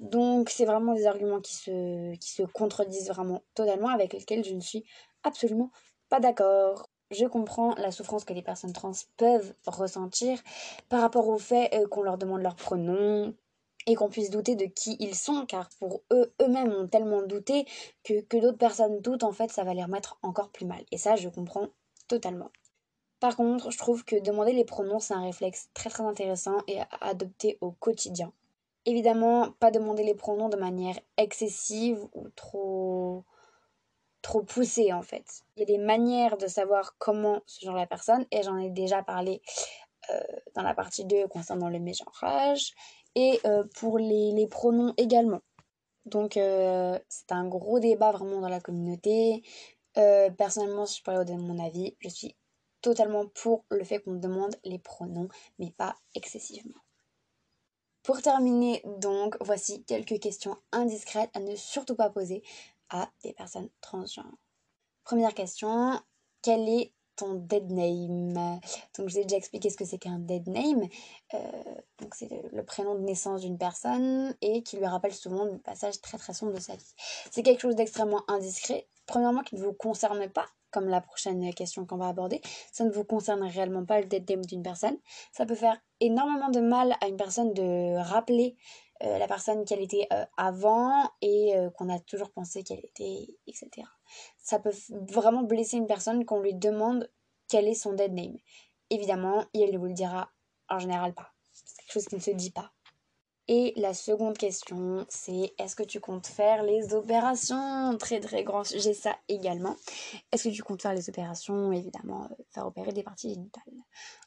[0.00, 4.54] Donc, c'est vraiment des arguments qui se, qui se contredisent vraiment totalement avec lesquels je
[4.54, 4.84] ne suis
[5.22, 5.70] absolument
[6.08, 10.38] pas d'accord je comprends la souffrance que les personnes trans peuvent ressentir
[10.88, 13.34] par rapport au fait euh, qu'on leur demande leur pronom
[13.86, 17.66] et qu'on puisse douter de qui ils sont, car pour eux, eux-mêmes ont tellement douté
[18.02, 20.84] que, que d'autres personnes doutent, en fait, ça va les remettre encore plus mal.
[20.90, 21.68] Et ça, je comprends
[22.08, 22.50] totalement.
[23.20, 26.80] Par contre, je trouve que demander les pronoms, c'est un réflexe très très intéressant et
[26.80, 28.32] à adopter au quotidien.
[28.86, 33.24] Évidemment, pas demander les pronoms de manière excessive ou trop
[34.20, 35.42] trop poussé en fait.
[35.56, 38.70] Il y a des manières de savoir comment se genre la personne et j'en ai
[38.70, 39.42] déjà parlé
[40.10, 40.20] euh,
[40.54, 42.74] dans la partie 2 concernant le mégenrage
[43.14, 45.40] et euh, pour les, pronoms également.
[46.06, 49.42] Donc euh, c'est un gros débat vraiment dans la communauté.
[49.94, 52.36] personnellement, si je pourrais donner mon avis, je suis
[52.80, 56.80] totalement pour le fait qu'on demande les pronoms, mais pas excessivement.
[58.02, 62.42] Pour terminer, donc, voici quelques questions indiscrètes à ne surtout pas poser
[62.90, 64.36] à des personnes transgenres.
[65.04, 65.98] Première question,
[66.42, 70.18] quel est ton dead name Donc je vous ai déjà expliqué ce que c'est qu'un
[70.18, 70.88] dead name.
[71.34, 71.38] Euh,
[72.00, 76.00] donc c'est le, prénom de naissance d'une personne et qui lui rappelle souvent le passage
[76.00, 76.94] très très sombre de sa vie.
[77.30, 78.86] C'est quelque chose d'extrêmement indiscret.
[79.06, 82.40] Premièrement qui ne vous concerne pas, comme la prochaine question qu'on va aborder.
[82.72, 84.96] Ça ne vous concerne réellement pas le dead name d'une personne.
[85.32, 88.56] Ça peut faire énormément de mal à une personne de rappeler
[89.02, 93.86] euh, la personne qu'elle était euh, avant et qu'on a toujours pensé qu'elle était, etc.
[94.44, 97.10] Ça peut vraiment blesser une personne qu'on lui demande
[97.48, 98.36] quel est son dead name.
[98.90, 100.30] Évidemment, il vous le dira
[100.68, 101.32] en général pas.
[101.52, 102.70] C'est quelque chose qui ne se dit pas.
[103.46, 107.96] Et la seconde question, c'est est-ce que tu comptes faire les opérations?
[107.98, 109.76] Très très grand sujet ça également.
[110.32, 111.70] Est-ce que tu comptes faire les opérations?
[111.72, 113.62] Évidemment, euh, faire opérer des parties génitales.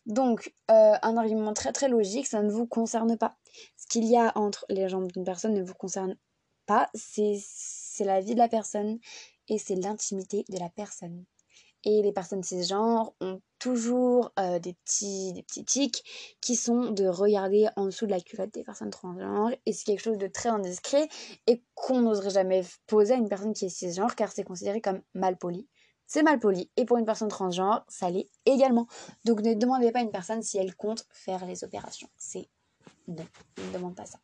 [0.06, 3.38] Donc, euh, un argument très très logique, ça ne vous concerne pas.
[3.76, 6.16] Ce qu'il y a entre les jambes d'une personne ne vous concerne
[6.68, 7.40] pas, c'est
[8.02, 9.00] la vie de la personne
[9.48, 11.26] et c'est l'intimité de la personne.
[11.84, 16.04] Et les personnes cisgenres ont toujours euh, des, petits, des petits tics
[16.42, 19.52] qui sont de regarder en dessous de la culotte des personnes transgenres.
[19.66, 21.08] Et c'est quelque chose de très indiscret
[21.46, 25.02] et qu'on n'oserait jamais poser à une personne qui est cisgenre car c'est considéré comme
[25.14, 25.68] mal poli.
[26.08, 26.70] C'est mal poli.
[26.78, 28.88] Et pour une personne transgenre, ça l'est également.
[29.26, 32.10] Donc ne demandez pas à une personne si elle compte faire les opérations.
[32.18, 32.50] C'est
[33.08, 33.26] non,
[33.58, 34.20] ne demande pas ça.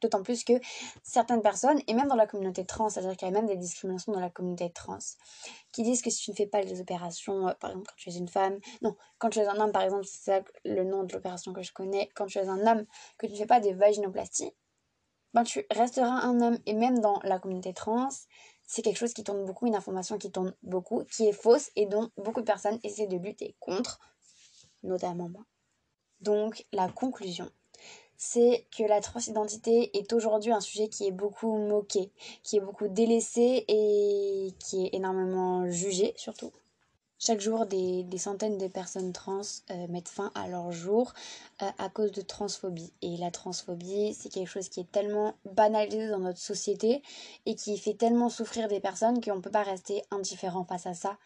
[0.00, 0.54] D'autant plus que
[1.02, 4.12] certaines personnes, et même dans la communauté trans, c'est-à-dire qu'il y a même des discriminations
[4.12, 4.98] dans la communauté trans,
[5.72, 8.10] qui disent que si tu ne fais pas les opérations, euh, par exemple quand tu
[8.10, 11.12] es une femme, non, quand tu es un homme par exemple, c'est le nom de
[11.12, 12.84] l'opération que je connais, quand tu es un homme,
[13.18, 14.52] que tu ne fais pas des vaginoplasties,
[15.34, 16.58] ben tu resteras un homme.
[16.66, 18.08] Et même dans la communauté trans,
[18.66, 21.86] c'est quelque chose qui tourne beaucoup, une information qui tourne beaucoup, qui est fausse et
[21.86, 23.98] dont beaucoup de personnes essaient de lutter contre,
[24.82, 25.44] notamment moi.
[26.20, 27.50] Donc la conclusion,
[28.18, 32.10] c'est que la transidentité est aujourd'hui un sujet qui est beaucoup moqué,
[32.42, 36.52] qui est beaucoup délaissé et qui est énormément jugé surtout.
[37.20, 41.12] Chaque jour, des, centaines de personnes trans euh, mettent fin à leur jour
[41.62, 42.92] euh, à cause de transphobie.
[43.02, 47.02] Et la transphobie, c'est quelque chose qui est tellement banalisé dans notre société
[47.44, 50.94] et qui fait tellement souffrir des personnes qu'on ne peut pas rester indifférent face à
[50.94, 51.18] ça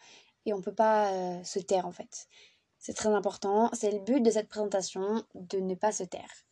[0.47, 2.27] et on ne peut pas euh, se taire en fait.
[2.79, 6.43] C'est très important, c'est le but de cette présentation, de ne pas se taire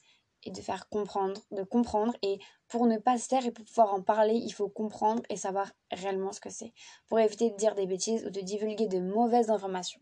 [0.43, 2.15] et de faire comprendre, de comprendre.
[2.21, 5.37] Et pour ne pas se taire et pour pouvoir en parler, il faut comprendre et
[5.37, 6.73] savoir réellement ce que c'est.
[7.07, 10.01] Pour éviter de dire des bêtises ou de divulguer de mauvaises informations.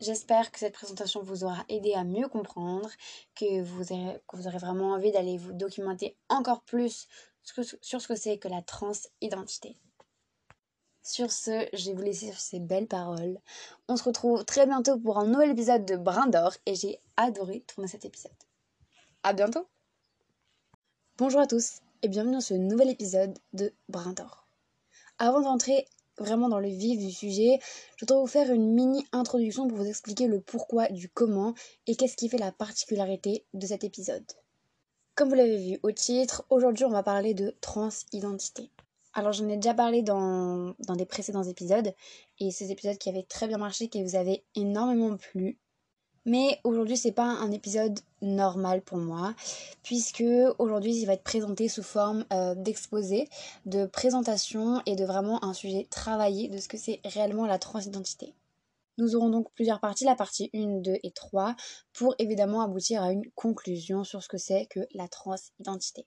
[0.00, 2.90] J'espère que cette présentation vous aura aidé à mieux comprendre,
[3.36, 7.06] que vous aurez, vraiment envie d'aller vous documenter encore plus
[7.44, 9.76] sur ce que c'est que la transidentité.
[11.04, 13.40] Sur ce, je vais vous laisser ces belles paroles.
[13.88, 17.60] On se retrouve très bientôt pour un nouvel épisode de Brin d'Or et j'ai adoré
[17.60, 18.32] tourner cet épisode.
[19.24, 19.68] À bientôt
[21.16, 24.48] Bonjour à tous et bienvenue dans ce nouvel épisode de Brin d'Or.
[25.16, 25.86] Avant d'entrer
[26.18, 27.60] vraiment dans le vif du sujet,
[27.96, 31.54] je voudrais vous faire une mini introduction pour vous expliquer le pourquoi du comment
[31.86, 34.26] et qu'est-ce qui fait la particularité de cet épisode.
[35.14, 38.72] Comme vous l'avez vu au titre, aujourd'hui on va parler de transidentité.
[39.14, 41.94] Alors j'en ai déjà parlé dans, dans des précédents épisodes,
[42.40, 45.60] et ces épisodes qui avaient très bien marché, qui vous avaient énormément plu.
[46.24, 49.34] Mais aujourd'hui, c'est pas un épisode normal pour moi,
[49.82, 50.24] puisque
[50.58, 53.28] aujourd'hui, il va être présenté sous forme euh, d'exposé,
[53.66, 58.34] de présentation et de vraiment un sujet travaillé de ce que c'est réellement la transidentité.
[58.98, 61.56] Nous aurons donc plusieurs parties, la partie 1, 2 et 3,
[61.92, 66.06] pour évidemment aboutir à une conclusion sur ce que c'est que la transidentité.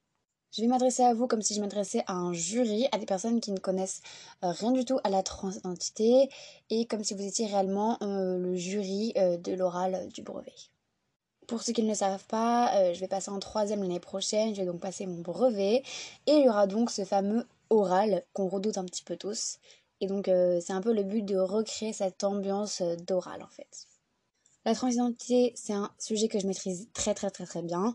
[0.55, 3.41] Je vais m'adresser à vous comme si je m'adressais à un jury, à des personnes
[3.41, 4.01] qui ne connaissent
[4.41, 6.29] euh, rien du tout à la transidentité,
[6.69, 10.53] et comme si vous étiez réellement euh, le jury euh, de l'oral du brevet.
[11.47, 14.61] Pour ceux qui ne le savent pas, je vais passer en troisième l'année prochaine, je
[14.61, 15.83] vais donc passer mon brevet,
[16.25, 19.59] et il y aura donc ce fameux oral qu'on redoute un petit peu tous.
[20.01, 23.87] Et donc c'est un peu le but de recréer cette ambiance d'oral en fait.
[24.65, 27.93] La transidentité, c'est un sujet que je maîtrise très très très très bien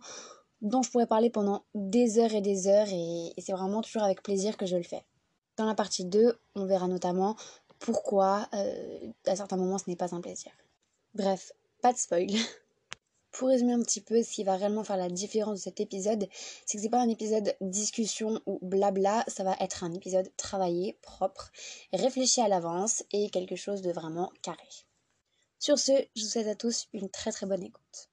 [0.62, 4.22] dont je pourrais parler pendant des heures et des heures et, c'est vraiment toujours avec
[4.22, 5.04] plaisir que je le fais.
[5.56, 7.36] Dans la partie 2, on verra notamment
[7.78, 10.52] pourquoi euh, à certains moments ce n'est pas un plaisir.
[11.14, 12.28] Bref, pas de spoil.
[13.32, 16.28] Pour résumer un petit peu ce qui va réellement faire la différence de cet épisode,
[16.66, 20.98] c'est que c'est pas un épisode discussion ou blabla, ça va être un épisode travaillé,
[21.00, 21.52] propre,
[21.92, 24.58] réfléchi à l'avance et quelque chose de vraiment carré.
[25.60, 28.09] Sur ce, je vous souhaite à tous une très très bonne écoute.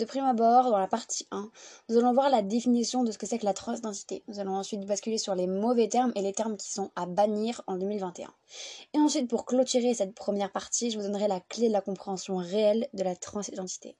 [0.00, 1.50] De prime abord, dans la partie 1,
[1.90, 4.24] nous allons voir la définition de ce que c'est que la transidentité.
[4.28, 7.60] Nous allons ensuite basculer sur les mauvais termes et les termes qui sont à bannir
[7.66, 8.32] en 2021.
[8.94, 12.38] Et ensuite, pour clôturer cette première partie, je vous donnerai la clé de la compréhension
[12.38, 13.98] réelle de la transidentité.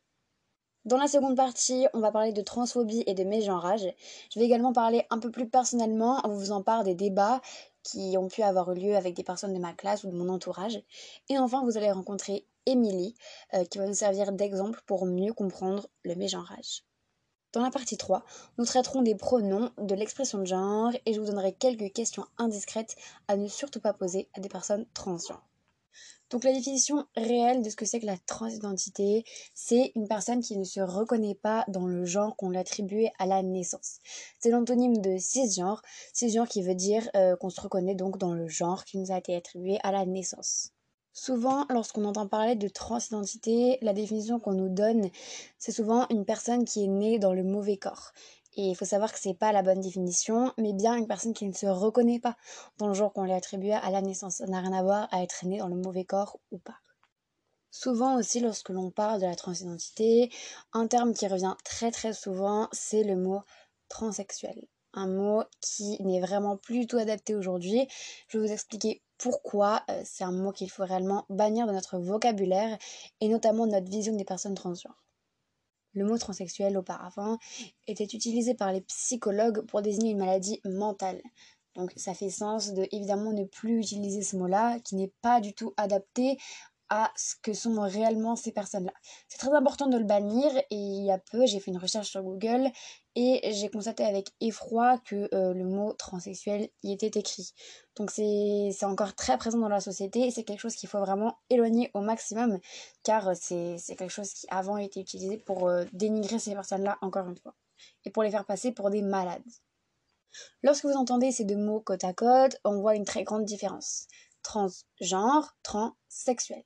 [0.86, 3.86] Dans la seconde partie, on va parler de transphobie et de mégenrage.
[4.32, 7.42] Je vais également parler un peu plus personnellement en vous faisant part des débats
[7.82, 10.82] qui ont pu avoir lieu avec des personnes de ma classe ou de mon entourage.
[11.28, 13.14] Et enfin, vous allez rencontrer Émilie,
[13.54, 16.84] euh, qui va nous servir d'exemple pour mieux comprendre le mégenrage.
[17.52, 18.24] Dans la partie 3,
[18.58, 22.94] nous traiterons des pronoms, de l'expression de genre et je vous donnerai quelques questions indiscrètes
[23.26, 25.50] à ne surtout pas poser à des personnes transgenres.
[26.30, 30.56] Donc la définition réelle de ce que c'est que la transidentité, c'est une personne qui
[30.56, 33.98] ne se reconnaît pas dans le genre qu'on lui attribué à la naissance.
[34.38, 38.46] C'est l'antonyme de cisgenre, cisgenre qui veut dire euh, qu'on se reconnaît donc dans le
[38.46, 40.70] genre qui nous a été attribué à la naissance.
[41.22, 45.10] Souvent, lorsqu'on entend parler de transidentité, la définition qu'on nous donne,
[45.58, 48.12] c'est souvent une personne qui est née dans le mauvais corps.
[48.56, 51.44] Et il faut savoir que c'est pas la bonne définition, mais bien une personne qui
[51.44, 52.38] ne se reconnaît pas
[52.78, 54.36] dans le genre qu'on lui attribue à la naissance.
[54.36, 56.78] Ça n'a rien à voir à être né dans le mauvais corps ou pas.
[57.70, 60.30] Souvent aussi, lorsque l'on parle de la transidentité,
[60.72, 63.42] un terme qui revient très très souvent, c'est le mot
[63.90, 64.68] transsexuel.
[64.94, 67.86] Un mot qui n'est vraiment plus tout adapté aujourd'hui.
[68.28, 71.98] Je vais vous expliquer pourquoi euh, c'est un mot qu'il faut réellement bannir de notre
[71.98, 72.78] vocabulaire
[73.20, 75.04] et notamment de notre vision des personnes transgenres.
[75.92, 77.38] Le mot transsexuel auparavant
[77.86, 81.20] était utilisé par les psychologues pour désigner une maladie mentale.
[81.74, 85.52] Donc ça fait sens de évidemment ne plus utiliser ce mot-là qui n'est pas du
[85.52, 86.38] tout adapté
[86.90, 88.92] à ce que sont réellement ces personnes-là.
[89.28, 92.10] C'est très important de le bannir et il y a peu, j'ai fait une recherche
[92.10, 92.70] sur Google
[93.14, 97.52] et j'ai constaté avec effroi que euh, le mot transsexuel y était écrit.
[97.96, 101.38] Donc c'est encore très présent dans la société et c'est quelque chose qu'il faut vraiment
[101.48, 102.58] éloigner au maximum
[103.04, 107.36] car c'est quelque chose qui avant été utilisé pour euh, dénigrer ces personnes-là encore une
[107.36, 107.54] fois
[108.04, 109.42] et pour les faire passer pour des malades.
[110.62, 114.06] Lorsque vous entendez ces deux mots côte à côte, on voit une très grande différence.
[114.42, 116.64] Transgenre, transsexuel.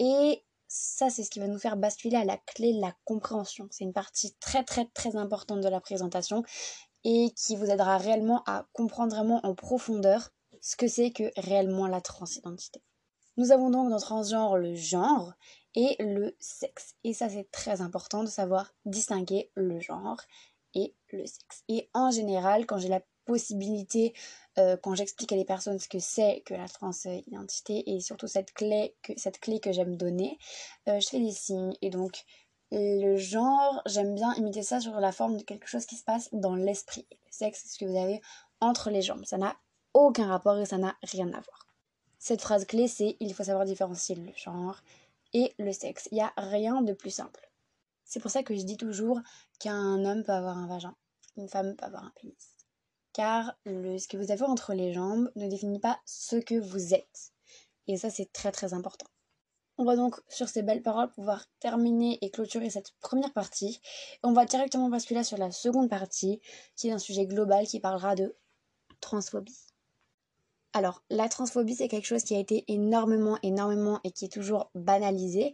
[0.00, 3.68] Et ça, c'est ce qui va nous faire basculer à la clé de la compréhension.
[3.70, 6.42] C'est une partie très très très importante de la présentation
[7.04, 10.30] et qui vous aidera réellement à comprendre vraiment en profondeur
[10.62, 12.82] ce que c'est que réellement la transidentité.
[13.36, 15.32] Nous avons donc dans transgenre le genre
[15.74, 16.94] et le sexe.
[17.04, 20.20] Et ça, c'est très important de savoir distinguer le genre
[20.74, 21.62] et le sexe.
[21.68, 24.12] Et en général, quand j'ai la possibilité
[24.58, 28.52] euh, quand j'explique à les personnes ce que c'est que la transidentité et surtout cette
[28.52, 30.36] clé que, cette clé que j'aime donner,
[30.88, 31.74] euh, je fais des signes.
[31.80, 32.24] Et donc,
[32.72, 36.28] le genre, j'aime bien imiter ça sur la forme de quelque chose qui se passe
[36.32, 37.06] dans l'esprit.
[37.10, 38.20] Le sexe, c'est ce que vous avez
[38.60, 39.24] entre les jambes.
[39.24, 39.56] Ça n'a
[39.94, 41.68] aucun rapport et ça n'a rien à voir.
[42.18, 44.80] Cette phrase clé, c'est il faut savoir différencier le genre
[45.32, 46.08] et le sexe.
[46.10, 47.48] Il n'y a rien de plus simple.
[48.04, 49.20] C'est pour ça que je dis toujours
[49.60, 50.96] qu'un homme peut avoir un vagin,
[51.36, 52.59] une femme peut avoir un pénis
[53.12, 57.32] car ce que vous avez entre les jambes ne définit pas ce que vous êtes.
[57.86, 59.06] Et ça, c'est très très important.
[59.78, 63.80] On va donc, sur ces belles paroles, pouvoir terminer et clôturer cette première partie.
[64.22, 66.40] on va directement basculer sur la seconde partie,
[66.76, 68.36] qui est un sujet global qui parlera de
[69.00, 69.56] transphobie.
[70.72, 74.70] Alors, la transphobie, c'est quelque chose qui a été énormément, énormément et qui est toujours
[74.74, 75.52] banalisé.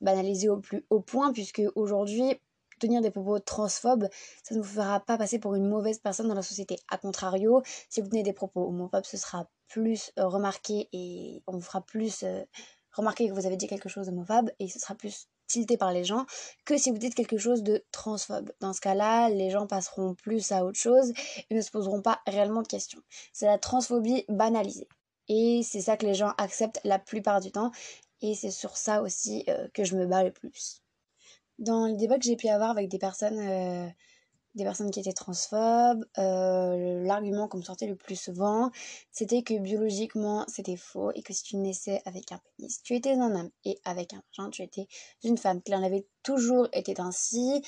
[0.00, 2.34] Banalisé au plus haut point, puisque aujourd'hui,
[2.78, 4.08] tenir des propos transphobes,
[4.42, 6.76] ça ne vous fera pas passer pour une mauvaise personne dans la société.
[6.90, 11.52] A contrario, si vous tenez des propos homophobes, ce sera plus euh, remarqué et on
[11.52, 12.42] vous fera plus euh,
[12.92, 16.04] remarquer que vous avez dit quelque chose d'homophobe et ce sera plus tilté par les
[16.04, 16.26] gens
[16.64, 18.52] que si vous dites quelque chose de transphobe.
[18.60, 21.12] Dans ce cas-là, les gens passeront plus à autre chose
[21.50, 23.00] et ne se poseront pas réellement de questions.
[23.32, 24.88] C'est la transphobie banalisée.
[25.28, 27.70] Et c'est ça que les gens acceptent la plupart du temps.
[28.20, 30.82] Et c'est sur ça aussi euh, que je me bats le plus.
[31.58, 33.92] Dans les débats que j'ai pu avoir avec des personnes
[34.58, 36.04] des personnes qui étaient transphobes.
[36.18, 38.70] Euh, l'argument qu'on me sortait le plus souvent,
[39.10, 43.12] c'était que biologiquement, c'était faux et que si tu naissais avec un pénis, tu étais
[43.12, 44.88] un homme et avec un vagin, tu étais
[45.24, 45.62] une femme.
[45.62, 47.62] Qu'il en avait toujours été ainsi.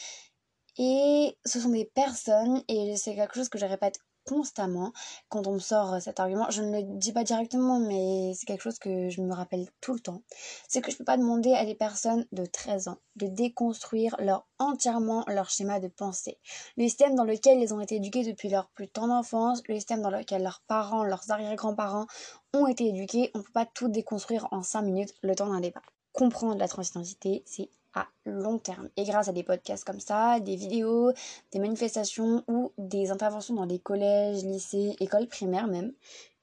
[0.78, 4.92] Et ce sont des personnes, et c'est quelque chose que je répète constamment
[5.28, 6.50] quand on me sort euh, cet argument.
[6.50, 9.94] Je ne le dis pas directement, mais c'est quelque chose que je me rappelle tout
[9.94, 10.22] le temps.
[10.68, 14.16] C'est que je ne peux pas demander à des personnes de 13 ans de déconstruire
[14.18, 16.38] leur, entièrement leur schéma de pensée.
[16.76, 20.02] Le système dans lequel ils ont été éduqués depuis leur plus tendre enfance, le système
[20.02, 22.06] dans lequel leurs parents, leurs arrière-grands-parents
[22.54, 25.60] ont été éduqués, on ne peut pas tout déconstruire en 5 minutes le temps d'un
[25.60, 25.82] débat.
[26.12, 28.88] Comprendre la transidentité, c'est à long terme.
[28.96, 31.12] Et grâce à des podcasts comme ça, des vidéos,
[31.52, 35.92] des manifestations ou des interventions dans les collèges, lycées, écoles primaires même,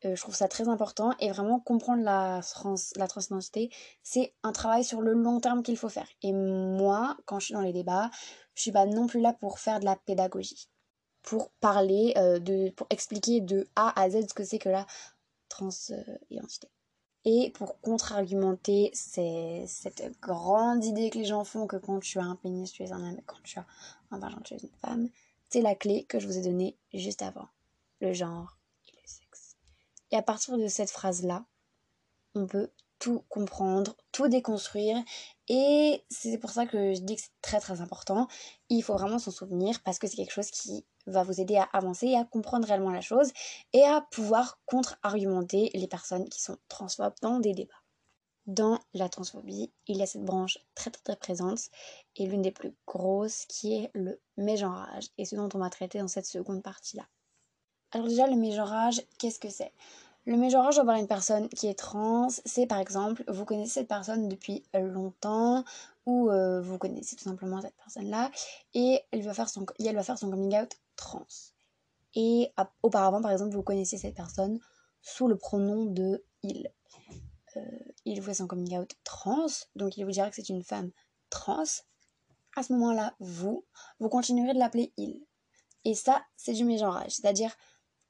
[0.05, 1.13] euh, je trouve ça très important.
[1.19, 3.69] Et vraiment comprendre la, trans, la transidentité,
[4.03, 6.07] c'est un travail sur le long terme qu'il faut faire.
[6.21, 8.09] Et moi, quand je suis dans les débats,
[8.53, 10.69] je suis pas non plus là pour faire de la pédagogie.
[11.23, 14.85] Pour parler, euh, de, pour expliquer de A à Z ce que c'est que la
[15.49, 16.69] transidentité
[17.25, 22.35] et pour contre-argumenter cette grande idée que les gens font que quand tu as un
[22.35, 23.65] pénis, tu es un homme, et quand tu as
[24.11, 25.09] un vagin, tu es une femme,
[25.49, 27.47] c'est la clé que je vous ai donnée juste avant.
[27.99, 28.57] Le genre
[28.87, 29.55] et le sexe.
[30.11, 31.45] Et à partir de cette phrase-là,
[32.35, 34.97] on peut tout comprendre, tout déconstruire.
[35.47, 38.27] Et c'est pour ça que je dis que c'est très très important.
[38.69, 41.63] Il faut vraiment s'en souvenir parce que c'est quelque chose qui va vous aider à
[41.73, 43.31] avancer et à comprendre réellement la chose
[43.73, 47.73] et à pouvoir contre-argumenter les personnes qui sont transphobes dans des débats.
[48.45, 51.69] Dans la transphobie, il y a cette branche très très, très présente
[52.15, 55.99] et l'une des plus grosses qui est le mégenrage et ce dont on va traiter
[55.99, 57.07] dans cette seconde partie-là.
[57.91, 59.71] Alors déjà, le mégenrage, qu'est-ce que c'est?
[60.27, 64.27] Le mégenrage voir une personne qui est trans, c'est par exemple, vous connaissez cette personne
[64.27, 65.63] depuis longtemps,
[66.05, 68.29] ou euh, vous connaissez tout simplement cette personne-là,
[68.73, 71.25] et elle va, faire son, va faire son coming out trans.
[72.13, 72.51] Et
[72.83, 74.59] auparavant, par exemple, vous connaissiez cette personne
[75.01, 76.69] sous le pronom de il.
[77.55, 77.61] Euh,
[78.03, 79.47] il fait son coming out trans,
[79.77, 80.91] donc il vous dira que c'est une femme
[81.29, 81.63] trans.
[82.57, 83.63] À ce moment-là, vous,
[84.01, 85.25] vous continuerez de l'appeler il.
[85.85, 87.55] Et ça, c'est du mégenrage, c'est-à-dire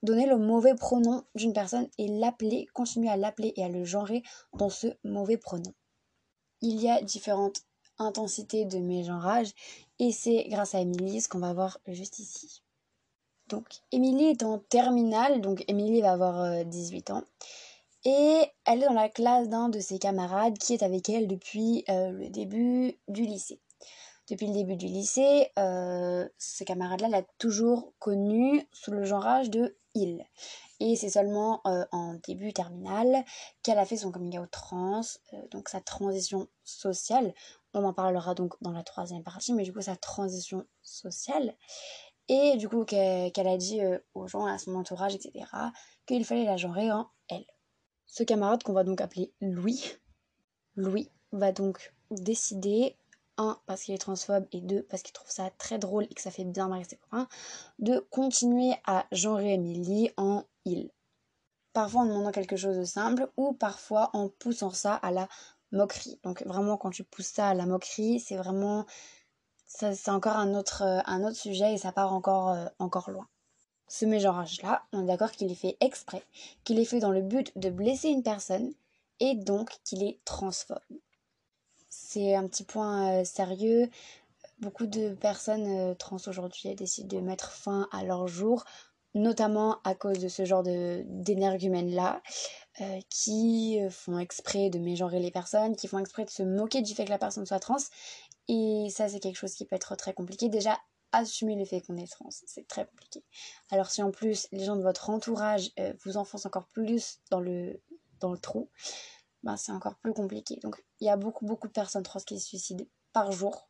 [0.03, 4.23] donner le mauvais pronom d'une personne et l'appeler, continuer à l'appeler et à le genrer
[4.53, 5.73] dans ce mauvais pronom.
[6.61, 7.61] Il y a différentes
[7.99, 9.51] intensités de mégenrage
[9.99, 12.61] et c'est grâce à Émilie ce qu'on va voir juste ici.
[13.47, 17.23] Donc, Émilie est en terminale, donc Émilie va avoir 18 euh, ans.
[18.03, 21.83] Et elle est dans la classe d'un de ses camarades qui est avec elle depuis
[21.89, 23.59] euh, le début du lycée.
[24.29, 29.77] Depuis le début du lycée, euh, ce camarade-là l'a toujours connu sous le genrage de
[29.93, 30.25] il.
[30.79, 33.23] Et c'est seulement en début terminale
[33.63, 35.01] qu'elle a fait son coming out trans,
[35.49, 37.33] donc sa transition sociale.
[37.73, 41.55] On en parlera donc dans la troisième partie, mais du coup sa transition sociale.
[42.29, 45.45] Et du coup, qu'elle a dit euh, aux gens, à son entourage, etc.,
[46.05, 47.45] qu'il fallait la genrer en elle.
[48.05, 49.81] Ce camarade qu'on va donc appeler Louis,
[50.75, 52.97] Louis va donc décider,
[53.37, 56.21] un, parce qu'il est transphobe, et deux, parce qu'il trouve ça très drôle et que
[56.21, 57.27] ça fait bien marrer ses copains,
[57.79, 60.91] de continuer à genrer Emily en il.
[61.73, 65.27] Parfois en demandant quelque chose de simple, ou parfois en poussant ça à la
[65.71, 66.19] moquerie.
[66.23, 68.85] Donc vraiment, quand tu pousses ça à la moquerie, c'est vraiment
[69.67, 73.27] c'est encore un autre, euh, un autre sujet et ça part encore, euh, encore loin.
[73.89, 76.23] Ce mégenrage-là, on est d'accord qu'il est fait exprès,
[76.63, 78.73] qu'il est fait dans le but de blesser une personne
[79.19, 80.79] et donc qu'il est transphobe.
[82.09, 83.89] C'est un petit point euh, sérieux.
[84.59, 88.63] Beaucoup de personnes trans aujourd'hui décident de mettre fin à leur jour,
[89.13, 92.21] notamment à cause de ce genre d'énergumènes-là,
[93.09, 97.05] qui font exprès de mégenrer les personnes, qui font exprès de se moquer du fait
[97.05, 97.77] que la personne soit trans
[98.47, 100.49] et ça, c'est quelque chose qui peut être très compliqué.
[100.49, 100.79] Déjà,
[101.11, 103.23] assumer le fait qu'on est trans, c'est très compliqué.
[103.71, 107.39] Alors si en plus les gens de votre entourage euh, vous enfoncent encore plus dans
[107.39, 107.79] le,
[108.19, 108.69] dans le trou,
[109.43, 110.59] ben, c'est encore plus compliqué.
[110.63, 113.67] Donc il y a beaucoup, beaucoup de personnes trans qui se suicident par jour.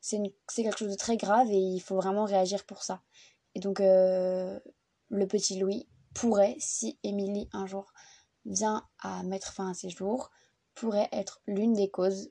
[0.00, 0.20] C'est
[0.54, 3.02] quelque chose de très grave et il faut vraiment réagir pour ça.
[3.54, 4.58] Et donc euh,
[5.08, 7.92] le petit Louis pourrait, si Émilie un jour
[8.44, 10.30] vient à mettre fin à ses jours,
[10.74, 12.30] pourrait être l'une des causes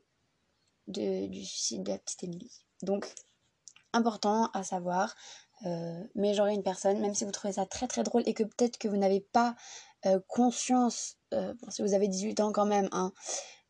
[0.88, 2.66] du suicide de la petite Émilie.
[2.82, 3.14] Donc,
[3.94, 5.16] important à savoir.
[5.66, 8.78] Euh, mégenrer une personne, même si vous trouvez ça très très drôle et que peut-être
[8.78, 9.56] que vous n'avez pas
[10.06, 13.12] euh, conscience, euh, si vous avez 18 ans quand même, hein,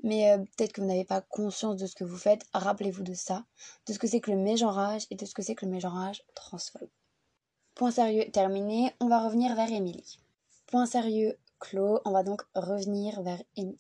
[0.03, 3.45] mais peut-être que vous n'avez pas conscience de ce que vous faites, rappelez-vous de ça,
[3.88, 6.24] de ce que c'est que le mégenrage et de ce que c'est que le mégenrage
[6.36, 6.89] transphobe.
[7.76, 10.20] Point sérieux terminé, on va revenir vers Émilie.
[10.68, 13.80] Point sérieux clos, on va donc revenir vers Émilie.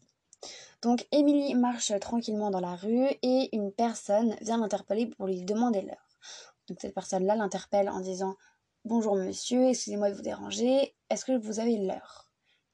[0.81, 5.81] Donc Émilie marche tranquillement dans la rue et une personne vient l'interpeller pour lui demander
[5.81, 6.17] l'heure.
[6.67, 8.35] Donc cette personne-là l'interpelle en disant
[8.85, 12.22] Bonjour monsieur, excusez-moi de vous déranger, est-ce que vous avez l'heure?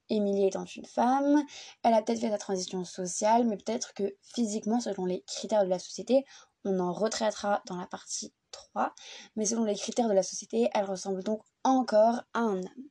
[0.09, 1.43] Émilie étant une femme,
[1.83, 5.69] elle a peut-être fait sa transition sociale, mais peut-être que physiquement, selon les critères de
[5.69, 6.25] la société,
[6.65, 8.93] on en retraitera dans la partie 3,
[9.35, 12.89] mais selon les critères de la société, elle ressemble donc encore à un homme.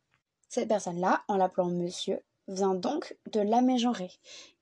[0.48, 4.10] Cette personne-là, en l'appelant monsieur, vient donc de la mégenrer.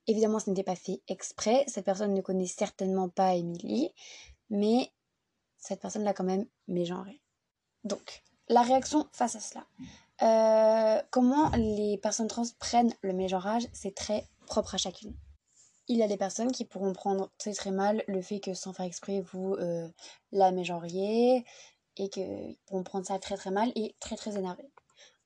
[0.09, 3.91] Évidemment, ce n'était pas fait exprès, cette personne ne connaît certainement pas Émilie,
[4.51, 4.93] mais
[5.59, 7.21] cette personne l'a quand même mégenré.
[7.85, 9.67] Donc, la réaction face à cela.
[10.23, 15.15] Euh, comment les personnes trans prennent le mégenrage, c'est très propre à chacune.
[15.89, 18.73] Il y a des personnes qui pourront prendre très très mal le fait que sans
[18.73, 19.89] faire exprès vous euh,
[20.33, 21.45] la mégenriez
[21.97, 24.65] et qu'ils pourront prendre ça très très mal et très très énervé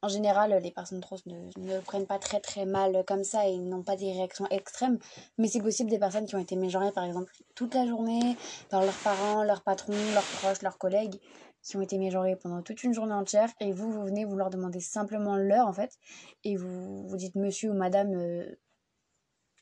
[0.03, 3.59] en général, les personnes trans ne, ne, prennent pas très très mal comme ça et
[3.59, 4.99] n'ont pas des réactions extrêmes.
[5.37, 8.37] Mais c'est possible des personnes qui ont été mégenrées, par exemple, toute la journée
[8.71, 11.21] par leurs parents, leurs patrons, leurs proches, leurs collègues,
[11.63, 13.51] qui ont été mégenrées pendant toute une journée entière.
[13.61, 15.99] Et vous, vous venez, vous leur demandez simplement l'heure, en fait.
[16.45, 18.55] Et vous, vous dites monsieur ou madame, euh,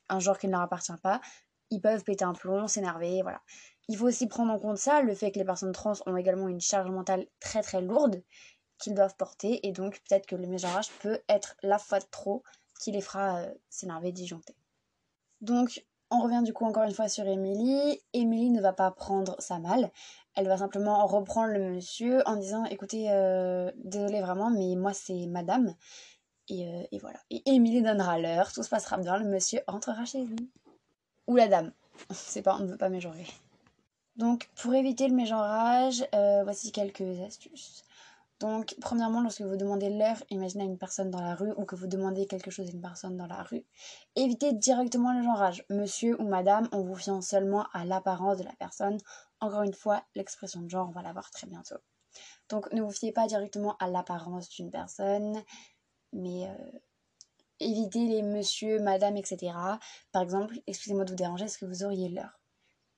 [0.08, 1.20] un genre qui ne leur appartient pas.
[1.70, 3.42] Ils peuvent péter un plomb, s'énerver, voilà.
[3.88, 6.48] Il faut aussi prendre en compte ça, le fait que les personnes trans ont également
[6.48, 8.22] une charge mentale très très lourde
[8.78, 12.42] qu'ils doivent porter et donc peut-être que le mégenrage peut être la fois de trop
[12.80, 14.54] qui les fera euh, s'énerver, disjoncter.
[15.40, 18.00] Donc on revient du coup encore une fois sur Émilie.
[18.12, 19.90] Émilie ne va pas prendre sa mal.
[20.38, 25.26] Elle va simplement reprendre le monsieur en disant écoutez, euh, désolé vraiment, mais moi c'est
[25.26, 25.74] madame.
[26.48, 27.18] Et, euh, et voilà.
[27.30, 30.48] Et Émilie donnera l'heure, tout se passera bien, le monsieur rentrera chez lui.
[31.26, 31.72] Ou la dame.
[32.12, 33.26] C'est pas, on ne veut pas mégenrer.
[34.14, 36.06] Donc pour éviter le mégenrage,
[36.44, 37.82] voici quelques astuces.
[38.40, 41.88] Donc, premièrement, lorsque vous demandez l'heure, imaginez une personne dans la rue ou que vous
[41.88, 43.64] demandez quelque chose à une personne dans la rue,
[44.14, 48.52] évitez directement le genrage, monsieur ou madame, en vous fiant seulement à l'apparence de la
[48.52, 48.98] personne.
[49.40, 51.78] Encore une fois, l'expression de genre, on va la voir très bientôt.
[52.48, 55.42] Donc, ne vous fiez pas directement à l'apparence d'une personne,
[56.12, 56.78] mais euh,
[57.60, 59.52] évitez les monsieur, madame, etc.
[60.12, 62.40] Par exemple, excusez-moi de vous déranger, est-ce que vous auriez l'heure?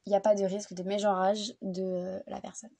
[0.06, 2.70] Il n'y a pas de risque de mégenrage de euh, la personne.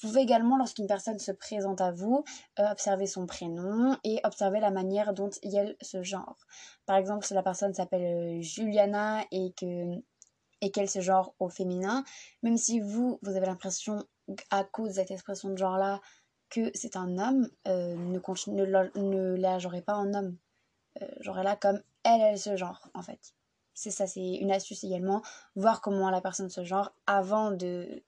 [0.00, 2.24] Vous pouvez également, lorsqu'une personne se présente à vous,
[2.58, 6.46] euh, observer son prénom et observer la manière dont elle se genre.
[6.86, 10.00] Par exemple, si la personne s'appelle Juliana et que
[10.60, 12.04] et qu'elle se genre au féminin,
[12.42, 14.04] même si vous, vous avez l'impression,
[14.50, 16.00] à cause de cette expression de genre-là,
[16.50, 20.36] que c'est un homme, euh, ne, la genrez pas en homme.
[21.02, 23.34] Euh, là comme elle, elle se genre, en fait.
[23.74, 25.22] C'est ça, c'est une astuce également,
[25.54, 28.02] voir comment la personne se genre avant de,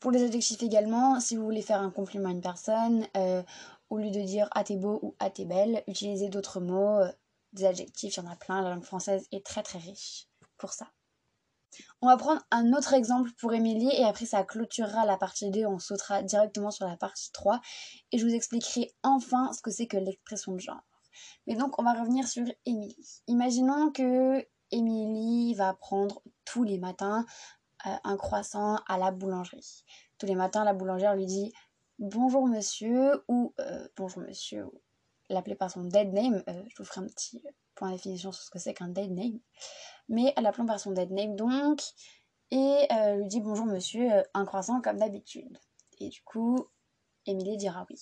[0.00, 3.42] pour les adjectifs également, si vous voulez faire un compliment à une personne, euh,
[3.90, 7.12] au lieu de dire ah t'es beau ou ah t'es belle, utilisez d'autres mots, euh,
[7.52, 10.26] des adjectifs, il y en a plein, la langue française est très très riche
[10.56, 10.90] pour ça.
[12.02, 15.66] On va prendre un autre exemple pour Émilie et après ça clôturera la partie 2,
[15.66, 17.60] on sautera directement sur la partie 3
[18.12, 20.82] et je vous expliquerai enfin ce que c'est que l'expression de genre.
[21.46, 23.22] Mais donc on va revenir sur Émilie.
[23.26, 27.26] Imaginons que Émilie va prendre tous les matins
[27.86, 29.84] euh, un croissant à la boulangerie.
[30.18, 31.52] Tous les matins, la boulangère lui dit
[31.98, 34.66] bonjour monsieur ou euh, bonjour monsieur,
[35.28, 36.42] l'appeler par son dead name.
[36.48, 37.42] Euh, je vous ferai un petit
[37.74, 39.38] point de définition sur ce que c'est qu'un dead name.
[40.10, 41.80] Mais elle l'appelle par son dead name donc
[42.50, 45.58] et lui dit bonjour monsieur, un croissant comme d'habitude.
[45.98, 46.66] Et du coup,
[47.24, 47.96] Émilie dira oui.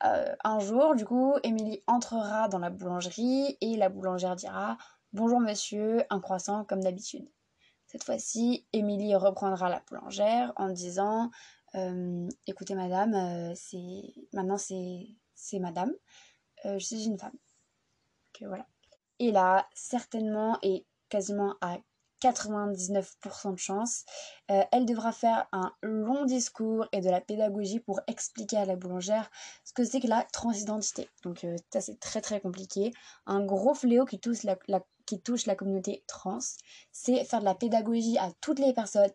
[0.00, 4.76] un jour, du coup, Émilie entrera dans la boulangerie et la boulangère dira
[5.12, 7.28] Bonjour monsieur, un croissant comme d'habitude.
[7.86, 11.32] Cette fois-ci, Émilie reprendra la boulangère en disant
[11.74, 15.92] euh, Écoutez, madame, euh, c'est maintenant c'est madame,
[16.64, 17.36] euh, je suis une femme.
[18.42, 18.68] voilà.
[19.18, 21.78] Et là, certainement et quasiment à
[22.22, 24.04] 99% de chance,
[24.48, 29.30] elle devra faire un long discours et de la pédagogie pour expliquer à la boulangère
[29.64, 31.08] ce que c'est que la transidentité.
[31.22, 32.92] Donc ça c'est très très compliqué.
[33.26, 36.38] Un gros fléau qui touche la, la qui touche la communauté trans,
[36.92, 39.10] c'est faire de la pédagogie à toutes les personnes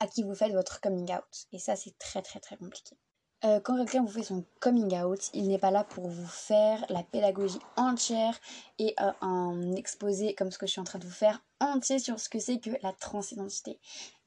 [0.00, 1.46] à qui vous faites votre coming out.
[1.52, 2.96] Et ça, c'est très très très compliqué.
[3.44, 6.84] Euh, quand quelqu'un vous fait son coming out, il n'est pas là pour vous faire
[6.88, 8.38] la pédagogie entière
[8.78, 11.98] et euh, un exposé comme ce que je suis en train de vous faire entier
[11.98, 13.78] sur ce que c'est que la transidentité.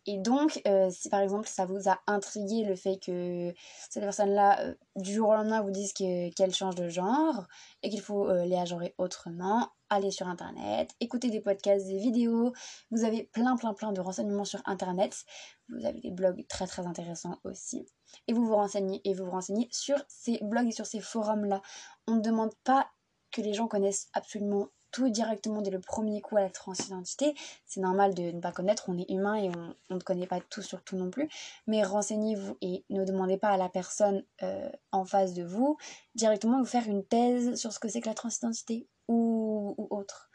[0.10, 3.54] Et donc, euh, si par exemple ça vous a intrigué le fait que
[3.90, 7.46] cette personne-là, euh, du jour au lendemain, vous dise qu'elle change de genre
[7.84, 12.54] et qu'il faut euh, les agenrer autrement, allez sur Internet, écoutez des podcasts, des vidéos.
[12.90, 15.26] Vous avez plein, plein, plein de renseignements sur Internet.
[15.68, 17.86] Vous avez des blogs très, très intéressants aussi.
[18.28, 21.62] Et vous vous renseignez et vous vous renseignez sur ces blogs et sur ces forums-là.
[22.08, 22.88] On ne demande pas
[23.32, 27.36] que les gens connaissent absolument tout directement dès le premier coup à la transidentité.
[27.66, 29.50] C'est normal de ne pas connaître, on est humain et
[29.90, 31.30] on, ne connaît pas tout sur tout non plus.
[31.68, 35.78] Mais renseignez-vous et ne demandez pas à la personne euh, en face de vous
[36.16, 40.30] directement de vous faire une thèse sur ce que c'est que la transidentité ou, autre.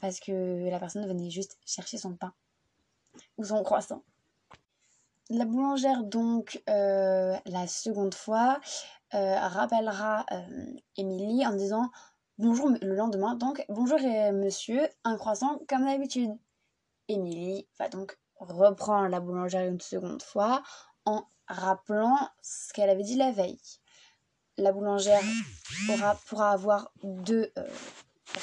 [0.00, 2.32] Parce que la personne venait juste chercher son pain
[3.38, 4.02] ou son croissant.
[5.28, 8.60] La boulangère, donc, euh, la seconde fois,
[9.14, 10.26] euh, rappellera
[10.96, 11.90] Émilie en disant
[12.42, 13.98] Bonjour le lendemain, donc bonjour
[14.32, 16.30] monsieur, un croissant comme d'habitude.
[17.06, 20.62] Émilie va donc reprendre la boulangère une seconde fois
[21.04, 23.60] en rappelant ce qu'elle avait dit la veille.
[24.56, 25.22] La boulangère
[26.28, 27.68] pourra avoir deux euh,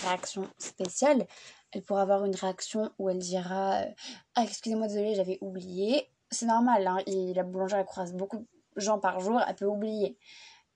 [0.03, 1.25] réactions spéciales.
[1.71, 3.91] Elle pourra avoir une réaction où elle dira euh,
[4.35, 6.07] Ah, excusez-moi, désolé, j'avais oublié.
[6.29, 8.45] C'est normal, hein, la boulangère croise beaucoup
[8.75, 10.19] de gens par jour, elle peut oublier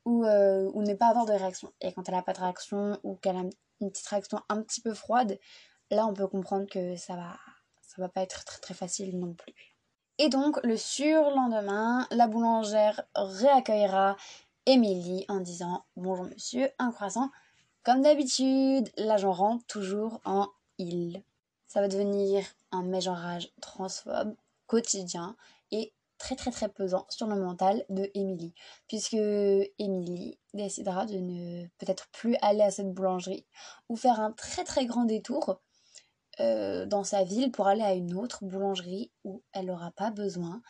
[0.05, 1.71] ou, euh, ou ne pas avoir de réaction.
[1.81, 3.43] Et quand elle n'a pas de réaction ou qu'elle a
[3.81, 5.39] une petite réaction un petit peu froide,
[5.89, 7.37] là on peut comprendre que ça va,
[7.81, 9.53] ça va pas être très très facile non plus.
[10.17, 14.15] Et donc le surlendemain, la boulangère réaccueillera
[14.67, 17.31] Émilie en disant Bonjour monsieur, un croissant.
[17.83, 20.47] Comme d'habitude, l'agent rentre toujours en
[20.77, 21.23] il.
[21.67, 24.35] Ça va devenir un mégenrage transphobe
[24.67, 25.35] quotidien
[25.71, 25.91] et
[26.21, 28.53] très très très pesant sur le mental de Émilie,
[28.87, 29.17] puisque
[29.79, 33.47] Émilie décidera de ne peut-être plus aller à cette boulangerie
[33.89, 35.59] ou faire un très très grand détour
[36.39, 40.61] euh, dans sa ville pour aller à une autre boulangerie où elle n'aura pas besoin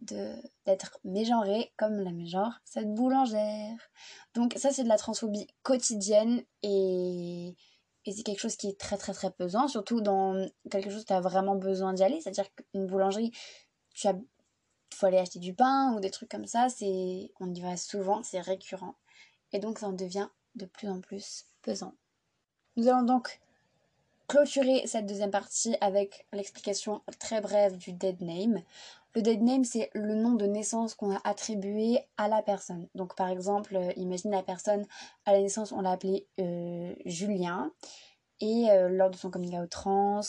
[0.00, 3.76] d'être mégenrée comme la mégenre cette boulangère.
[4.34, 7.56] Donc ça c'est de la transphobie quotidienne et,
[8.04, 11.06] et c'est quelque chose qui est très très très pesant, surtout dans quelque chose où
[11.06, 13.32] tu as vraiment besoin d'y aller, c'est-à-dire qu'une boulangerie,
[13.94, 14.14] tu as
[14.92, 18.22] faut aller acheter du pain ou des trucs comme ça, c'est on y va souvent,
[18.22, 18.94] c'est récurrent.
[19.52, 21.94] Et donc ça en devient de plus en plus pesant.
[22.76, 23.40] Nous allons donc
[24.28, 28.62] clôturer cette deuxième partie avec l'explication très brève du dead name.
[29.14, 32.88] Le dead name, c'est le nom de naissance qu'on a attribué à la personne.
[32.94, 34.86] Donc par exemple, euh, imagine la personne
[35.26, 37.72] à la naissance, on l'a appelé euh, Julien.
[38.40, 40.20] Et euh, lors de son coming out trans,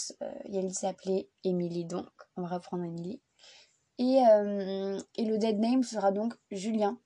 [0.46, 3.22] il s'appelait Émilie, donc on va reprendre Émilie.
[4.00, 6.98] Euh, et, le dead name sera donc Julien.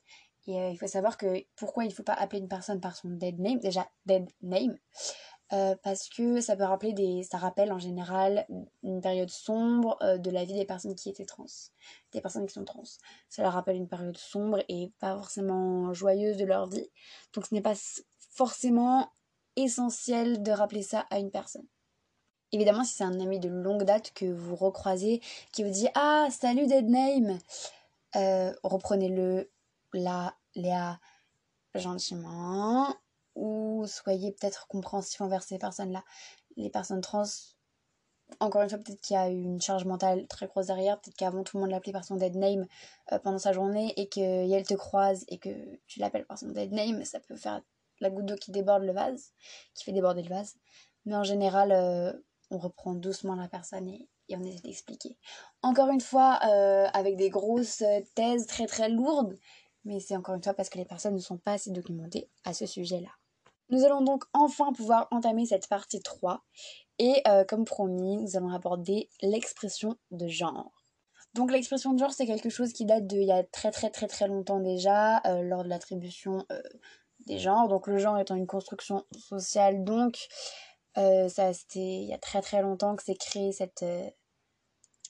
[0.48, 2.96] Et euh, il faut savoir que pourquoi il ne faut pas appeler une personne par
[2.96, 4.78] son dead name, déjà dead name,
[5.52, 7.24] euh, parce que ça peut rappeler des.
[7.24, 8.48] ça rappelle en général
[8.82, 11.46] une période sombre de la vie des personnes qui étaient trans,
[12.14, 12.84] des personnes qui sont trans.
[13.28, 16.90] Ça leur rappelle une période sombre et pas forcément joyeuse de leur vie.
[17.34, 17.76] Donc ce n'est pas
[18.32, 19.12] forcément
[19.58, 21.68] essentiel de rappeler ça à une personne.
[22.54, 25.22] Évidemment, si c'est un ami de longue date que vous recroisez,
[25.52, 27.40] qui vous dit Ah, salut Deadname
[28.16, 29.52] euh, Reprenez-le
[29.94, 31.00] là, Léa,
[31.76, 32.96] gentiment,
[33.36, 36.04] ou soyez peut-être compréhensif envers ces personnes-là.
[36.56, 37.24] Les personnes trans,
[38.40, 41.44] encore une fois, peut-être qu'il y a une charge mentale très grosse derrière, peut-être qu'avant
[41.44, 42.66] tout le monde l'appelait par son dead name
[43.12, 45.50] euh, pendant sa journée et qu'elle te croise et que
[45.88, 47.62] tu l'appelles par son dead name, ça peut faire
[48.00, 49.34] la goutte d'eau qui déborde le vase,
[49.74, 50.56] qui fait déborder le vase.
[51.06, 52.14] Mais en général, euh,
[52.50, 55.18] on reprend doucement la personne et, on essaie d'expliquer.
[55.62, 57.84] Encore une fois, euh, avec des grosses
[58.14, 59.38] thèses très très lourdes,
[59.86, 62.54] mais c'est encore une fois parce que les personnes ne sont pas assez documentées à
[62.54, 63.10] ce sujet-là.
[63.70, 66.44] Nous allons donc enfin pouvoir entamer cette partie 3
[67.00, 70.72] et euh, comme promis, nous allons aborder l'expression de genre.
[71.34, 74.08] Donc l'expression de genre, c'est quelque chose qui date d'il y a très très très
[74.08, 76.46] très longtemps déjà, euh, lors de l'attribution
[77.28, 77.68] des genres.
[77.68, 80.28] Donc le genre étant une construction sociale, donc
[80.98, 84.10] ça, c'était il y a très très longtemps que c'est créé cette, euh,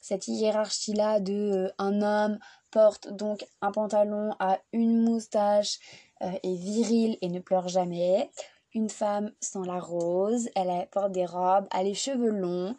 [0.02, 1.34] cette hiérarchie-là de
[1.68, 2.40] euh, un homme
[2.72, 5.80] porte donc un pantalon à une moustache,
[6.20, 8.32] est viril et ne pleure jamais.
[8.74, 12.76] Une femme sent la rose, elle porte des robes, a les cheveux longs,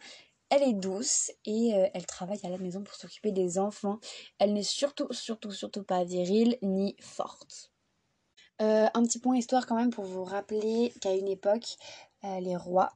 [0.49, 3.99] elle est douce et elle travaille à la maison pour s'occuper des enfants.
[4.39, 7.71] Elle n'est surtout, surtout, surtout pas virile ni forte.
[8.59, 11.77] un petit point histoire quand même pour vous rappeler qu'à une époque,
[12.23, 12.91] euh, les rois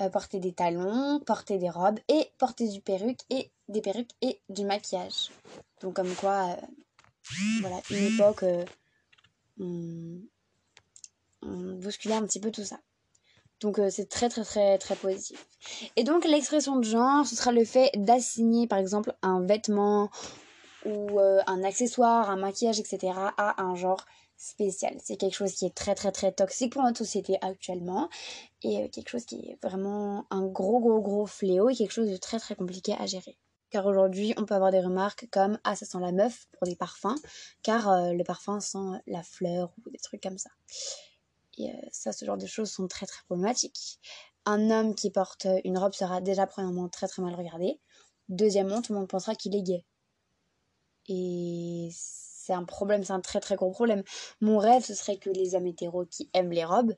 [0.00, 4.40] euh, portaient des talons, portaient des robes et portaient du perruque et des perruques et
[4.48, 5.30] du maquillage.
[5.80, 6.66] Donc comme quoi, euh,
[7.60, 8.44] voilà, une époque,
[9.60, 10.20] on,
[11.42, 12.78] bousculait un petit peu tout ça.
[13.60, 15.46] Donc euh, c'est très très très très positif.
[15.96, 20.10] Et donc l'expression de genre, ce sera le fait d'assigner par exemple un vêtement
[20.84, 23.12] ou euh, un accessoire, un maquillage, etc.
[23.36, 24.04] à un genre
[24.36, 24.96] spécial.
[25.02, 28.08] C'est quelque chose qui est très très très toxique pour notre société actuellement
[28.62, 32.10] et euh, quelque chose qui est vraiment un gros gros gros fléau et quelque chose
[32.10, 33.36] de très très compliqué à gérer.
[33.70, 36.76] Car aujourd'hui, on peut avoir des remarques comme Ah, ça sent la meuf pour des
[36.76, 37.16] parfums,
[37.62, 40.50] car le parfum sent la fleur ou des trucs comme ça.
[41.58, 43.98] Et euh, ça, ce genre de choses sont très très problématiques.
[44.44, 47.80] Un homme qui porte une robe sera déjà premièrement très très mal regardé.
[48.28, 49.84] Deuxièmement, tout le monde pensera qu'il est gay.
[51.08, 51.88] Et
[52.46, 54.02] c'est un problème, c'est un très très gros problème.
[54.40, 56.94] Mon rêve, ce serait que les hommes hétéros qui aiment les robes,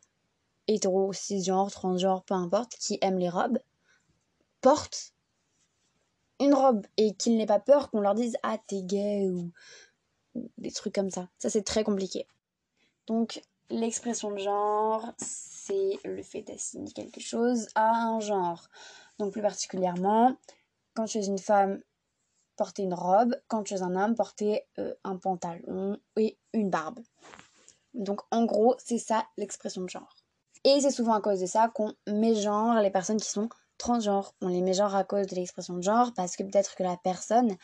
[0.66, 3.59] hétéros, cisgenres, transgenres, peu importe, qui aiment les robes,
[4.61, 5.14] portent
[6.40, 9.51] une robe et qu'ils n'aient pas peur qu'on leur dise Ah, t'es gay ou
[10.59, 11.28] des trucs comme ça.
[11.38, 12.26] Ça, c'est très compliqué.
[13.07, 13.40] Donc,
[13.70, 18.68] L'expression de genre, c'est le fait d'assigner quelque chose à un genre.
[19.18, 20.34] Donc plus particulièrement,
[20.94, 21.82] quand tu es une femme,
[22.59, 27.00] porter une robe, quand tu es un homme, porter euh, un pantalon et une barbe.
[27.94, 30.14] Donc en gros, c'est ça l'expression de genre.
[30.64, 33.48] Et c'est souvent à cause de ça qu'on met genre les personnes qui sont
[33.78, 34.34] transgenres.
[34.42, 36.96] On les met genre à cause de l'expression de genre parce que peut-être que la
[36.96, 37.56] personne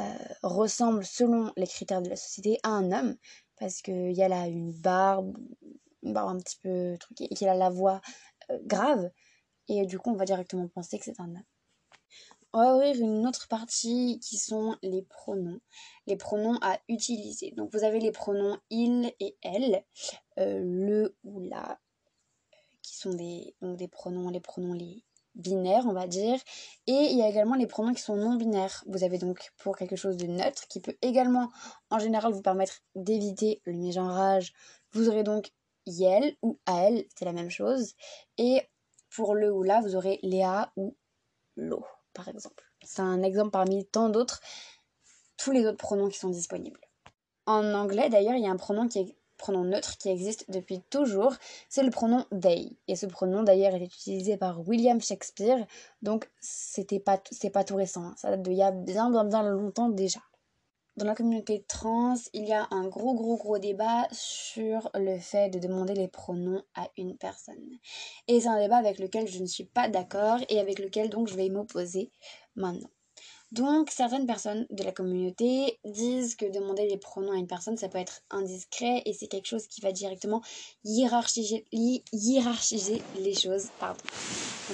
[0.00, 0.04] euh,
[0.42, 3.16] ressemble selon les critères de la société à un homme,
[3.58, 5.36] parce qu'il a une barbe,
[6.02, 8.00] une barbe un petit peu truquée, et qu'il a la voix
[8.50, 9.10] euh, grave,
[9.68, 11.42] et du coup on va directement penser que c'est un homme.
[12.52, 15.60] On va ouvrir une autre partie qui sont les pronoms.
[16.06, 17.52] Les pronoms à utiliser.
[17.52, 19.84] Donc vous avez les pronoms il et elle,
[20.38, 21.78] euh, le ou la,
[22.82, 25.04] qui sont des, donc des pronoms, les pronoms les
[25.36, 26.40] binaires, on va dire.
[26.88, 28.82] Et il y a également les pronoms qui sont non binaires.
[28.88, 31.50] Vous avez donc pour quelque chose de neutre qui peut également
[31.90, 34.52] en général vous permettre d'éviter le mégenrage.
[34.92, 35.52] Vous aurez donc
[35.86, 37.94] yel ou elle, c'est la même chose.
[38.38, 38.62] Et
[39.08, 40.96] pour le ou la, vous aurez Léa ou
[41.56, 41.84] l'eau,
[42.14, 42.64] par exemple.
[42.82, 44.40] C'est un exemple parmi tant d'autres,
[45.36, 46.80] tous les autres pronoms qui sont disponibles.
[47.46, 50.82] En anglais, d'ailleurs, il y a un pronom qui est pronom neutre qui existe depuis
[50.90, 51.34] toujours,
[51.68, 52.76] c'est le pronom they.
[52.88, 55.66] Et ce pronom d'ailleurs est utilisé par William Shakespeare,
[56.02, 58.14] donc c'était pas, c'est pas tout récent, hein.
[58.18, 60.20] ça date d'il y a bien bien bien longtemps déjà.
[61.00, 65.48] Dans la communauté trans, il y a un gros gros gros débat sur le fait
[65.48, 67.56] de demander les pronoms à une personne.
[68.28, 71.28] Et c'est un débat avec lequel je ne suis pas d'accord et avec lequel donc
[71.28, 72.10] je vais m'opposer
[72.54, 72.90] maintenant.
[73.50, 77.88] Donc, certaines personnes de la communauté disent que demander les pronoms à une personne, ça
[77.88, 80.42] peut être indiscret et c'est quelque chose qui va directement
[80.84, 83.68] hiérarchiser, les choses.
[83.80, 84.04] Pardon.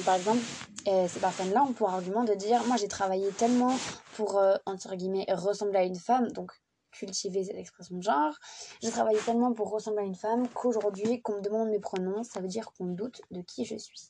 [0.05, 0.43] par exemple,
[0.87, 3.75] euh, ces personnes-là ont pour argument de dire Moi, j'ai travaillé tellement
[4.15, 6.53] pour, euh, entre guillemets, ressembler à une femme, donc
[6.93, 8.35] cultiver cette expression de genre.
[8.83, 12.41] J'ai travaillé tellement pour ressembler à une femme qu'aujourd'hui, qu'on me demande mes pronoms, ça
[12.41, 14.01] veut dire qu'on doute de qui je suis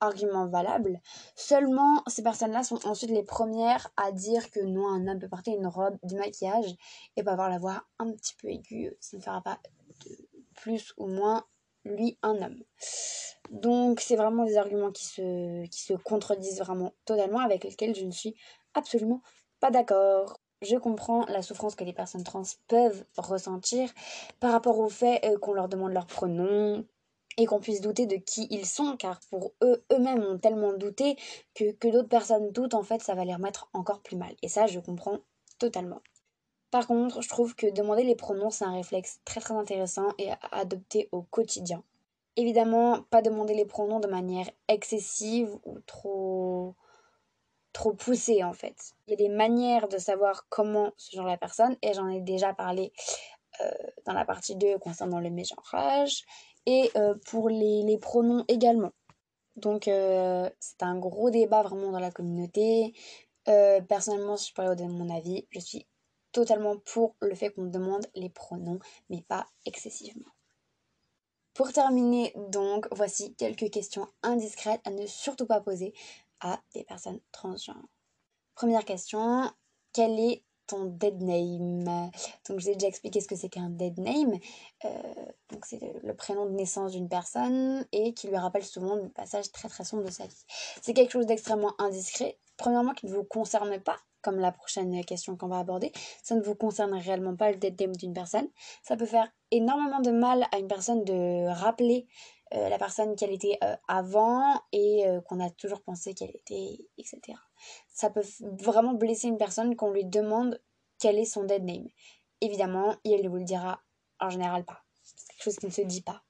[0.00, 1.00] argument valable.
[1.34, 5.50] Seulement, ces personnes-là sont ensuite les premières à dire que non, un homme peut porter
[5.52, 6.76] une robe, du maquillage
[7.16, 8.96] et peut avoir la voix un petit peu aiguë.
[9.00, 9.58] Ça ne fera pas
[10.54, 11.44] plus ou moins
[11.88, 12.62] lui un homme.
[13.50, 18.34] Donc, c'est vraiment des arguments qui se, contredisent vraiment totalement avec lesquels je ne suis
[18.74, 19.22] absolument
[19.60, 20.40] pas d'accord.
[20.60, 23.90] Je comprends la souffrance que les personnes trans peuvent ressentir
[24.40, 26.84] par rapport au fait euh, qu'on leur demande leur pronom,
[27.38, 31.16] et qu'on puisse douter de qui ils sont, car pour eux, eux-mêmes ont tellement douté
[31.54, 34.34] que, que d'autres personnes doutent, en fait, ça va les remettre encore plus mal.
[34.42, 35.20] Et ça, je comprends
[35.58, 36.02] totalement.
[36.70, 40.30] Par contre, je trouve que demander les pronoms, c'est un réflexe très très intéressant et
[40.30, 41.82] à adopter au quotidien.
[42.36, 46.74] Évidemment, pas demander les pronoms de manière excessive ou trop
[47.72, 48.94] trop poussée en fait.
[49.06, 52.20] Il y a des manières de savoir comment ce genre la personne et j'en ai
[52.20, 52.92] déjà parlé
[53.60, 53.70] euh,
[54.04, 56.24] dans la partie 2 concernant le mégenrage
[56.66, 58.92] et euh, pour les, pronoms également.
[59.56, 62.94] Donc euh, c'est un gros débat vraiment dans la communauté.
[63.88, 65.86] Personnellement, si je pourrais donner mon avis, je suis
[66.38, 68.78] totalement pour le fait qu'on demande les pronoms,
[69.10, 70.30] mais pas excessivement.
[71.52, 75.92] Pour terminer, donc, voici quelques questions indiscrètes à ne surtout pas poser
[76.38, 77.88] à des personnes transgenres.
[78.54, 79.50] Première question,
[79.92, 82.12] quel est ton dead name?
[82.48, 84.38] Donc, j'ai déjà expliqué ce que c'est qu'un dead name.
[84.84, 89.08] Euh, donc, c'est le, prénom de naissance d'une personne et qui lui rappelle souvent le
[89.08, 90.44] passage très très sombre de sa vie.
[90.80, 92.38] C'est quelque chose d'extrêmement indiscret.
[92.58, 95.92] Premièrement, qui ne vous concerne pas, comme la prochaine question qu'on va aborder.
[96.22, 98.48] Ça ne vous concerne réellement pas le dead name d'une personne.
[98.82, 102.06] Ça peut faire énormément de mal à une personne de rappeler
[102.54, 107.38] euh, la personne qu'elle était euh, avant et qu'on a toujours pensé qu'elle était, etc
[107.88, 110.60] ça peut vraiment blesser une personne qu'on lui demande
[111.00, 111.88] quel est son dead name.
[112.40, 113.80] Évidemment, il vous le dira
[114.20, 114.84] en général pas.
[115.02, 116.22] C'est quelque chose qui ne se dit pas.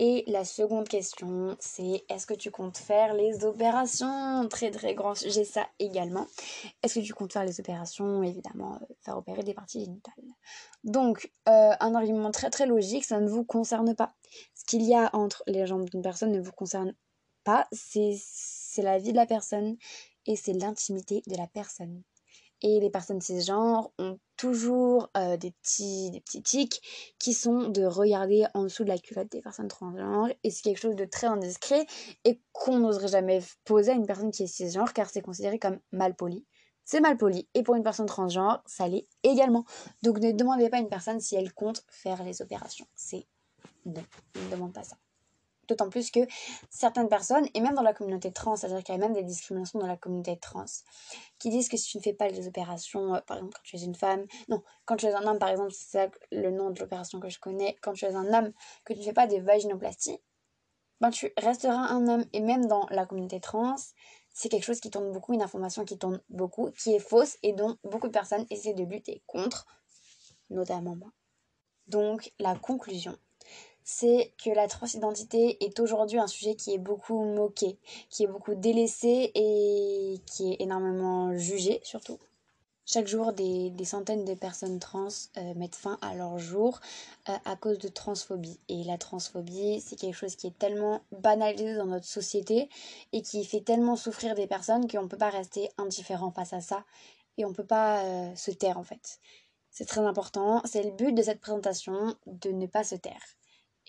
[0.00, 4.46] Et la seconde question, c'est est-ce que tu comptes faire les opérations?
[4.48, 6.26] Très très grand sujet ça également.
[6.82, 8.22] Est-ce que tu comptes faire les opérations?
[8.22, 10.24] Évidemment, euh, faire opérer des parties génitales.
[10.84, 14.14] Donc, euh, un argument très très logique, ça ne vous concerne pas.
[14.54, 16.94] Ce qu'il y a entre les jambes d'une personne ne vous concerne
[17.42, 18.14] pas, c'est
[18.78, 19.76] la vie de la personne
[20.26, 22.04] et c'est l'intimité de la personne.
[22.62, 27.84] Et les personnes cisgenres ont toujours euh, des, petits, des petits tics qui sont de
[27.84, 30.28] regarder en dessous de la culotte des personnes transgenres.
[30.42, 31.86] Et c'est quelque chose de très indiscret
[32.24, 35.78] et qu'on n'oserait jamais poser à une personne qui est cisgenre car c'est considéré comme
[35.92, 36.46] mal poli.
[36.84, 37.48] C'est mal poli.
[37.54, 39.64] Et pour une personne transgenre, ça l'est également.
[40.02, 42.86] Donc ne demandez pas à une personne si elle compte faire les opérations.
[42.94, 43.26] C'est
[43.84, 44.02] non,
[44.34, 44.96] ne demande pas ça.
[45.68, 46.20] D'autant plus que
[46.70, 49.78] certaines personnes, et même dans la communauté trans, c'est-à-dire qu'il y a même des discriminations
[49.78, 50.64] dans la communauté trans,
[51.38, 53.76] qui disent que si tu ne fais pas les opérations, euh, par exemple quand tu
[53.76, 56.70] es une femme, non, quand tu es un homme par exemple, c'est ça le nom
[56.70, 58.52] de l'opération que je connais, quand tu es un homme,
[58.84, 60.18] que tu ne fais pas des vaginoplasties,
[61.00, 62.24] ben tu resteras un homme.
[62.32, 63.76] Et même dans la communauté trans,
[64.32, 67.52] c'est quelque chose qui tourne beaucoup, une information qui tourne beaucoup, qui est fausse et
[67.52, 69.66] dont beaucoup de personnes essaient de lutter contre,
[70.50, 71.10] notamment moi.
[71.86, 73.18] Donc la conclusion,
[73.90, 77.78] c'est que la transidentité est aujourd'hui un sujet qui est beaucoup moqué,
[78.10, 82.18] qui est beaucoup délaissé et qui est énormément jugé surtout.
[82.84, 85.08] Chaque jour, des, centaines de personnes trans
[85.38, 86.80] euh, mettent fin à leur jour
[87.30, 88.60] euh, à cause de transphobie.
[88.68, 92.68] Et la transphobie, c'est quelque chose qui est tellement banalisé dans notre société
[93.12, 96.60] et qui fait tellement souffrir des personnes qu'on ne peut pas rester indifférent face à
[96.60, 96.84] ça
[97.38, 99.18] et on ne peut pas euh, se taire en fait.
[99.70, 103.37] C'est très important, c'est le but de cette présentation, de ne pas se taire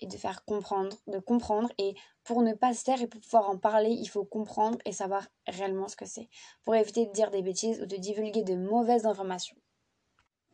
[0.00, 1.70] et de faire comprendre, de comprendre.
[1.78, 1.94] Et
[2.24, 5.26] pour ne pas se taire et pour pouvoir en parler, il faut comprendre et savoir
[5.46, 6.28] réellement ce que c'est,
[6.62, 9.56] pour éviter de dire des bêtises ou de divulguer de mauvaises informations.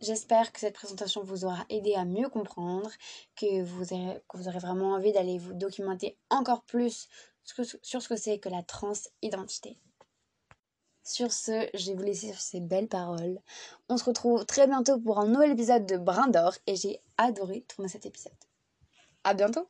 [0.01, 2.91] J'espère que cette présentation vous aura aidé à mieux comprendre,
[3.35, 7.09] que vous aurez, vraiment envie d'aller vous documenter encore plus
[7.45, 9.79] sur ce que c'est que la transidentité.
[11.03, 13.41] Sur ce, je vais vous laisser sur ces belles paroles.
[13.89, 17.63] On se retrouve très bientôt pour un nouvel épisode de Brin d'Or et j'ai adoré
[17.63, 18.46] tourner cet épisode.
[19.27, 19.68] À bientôt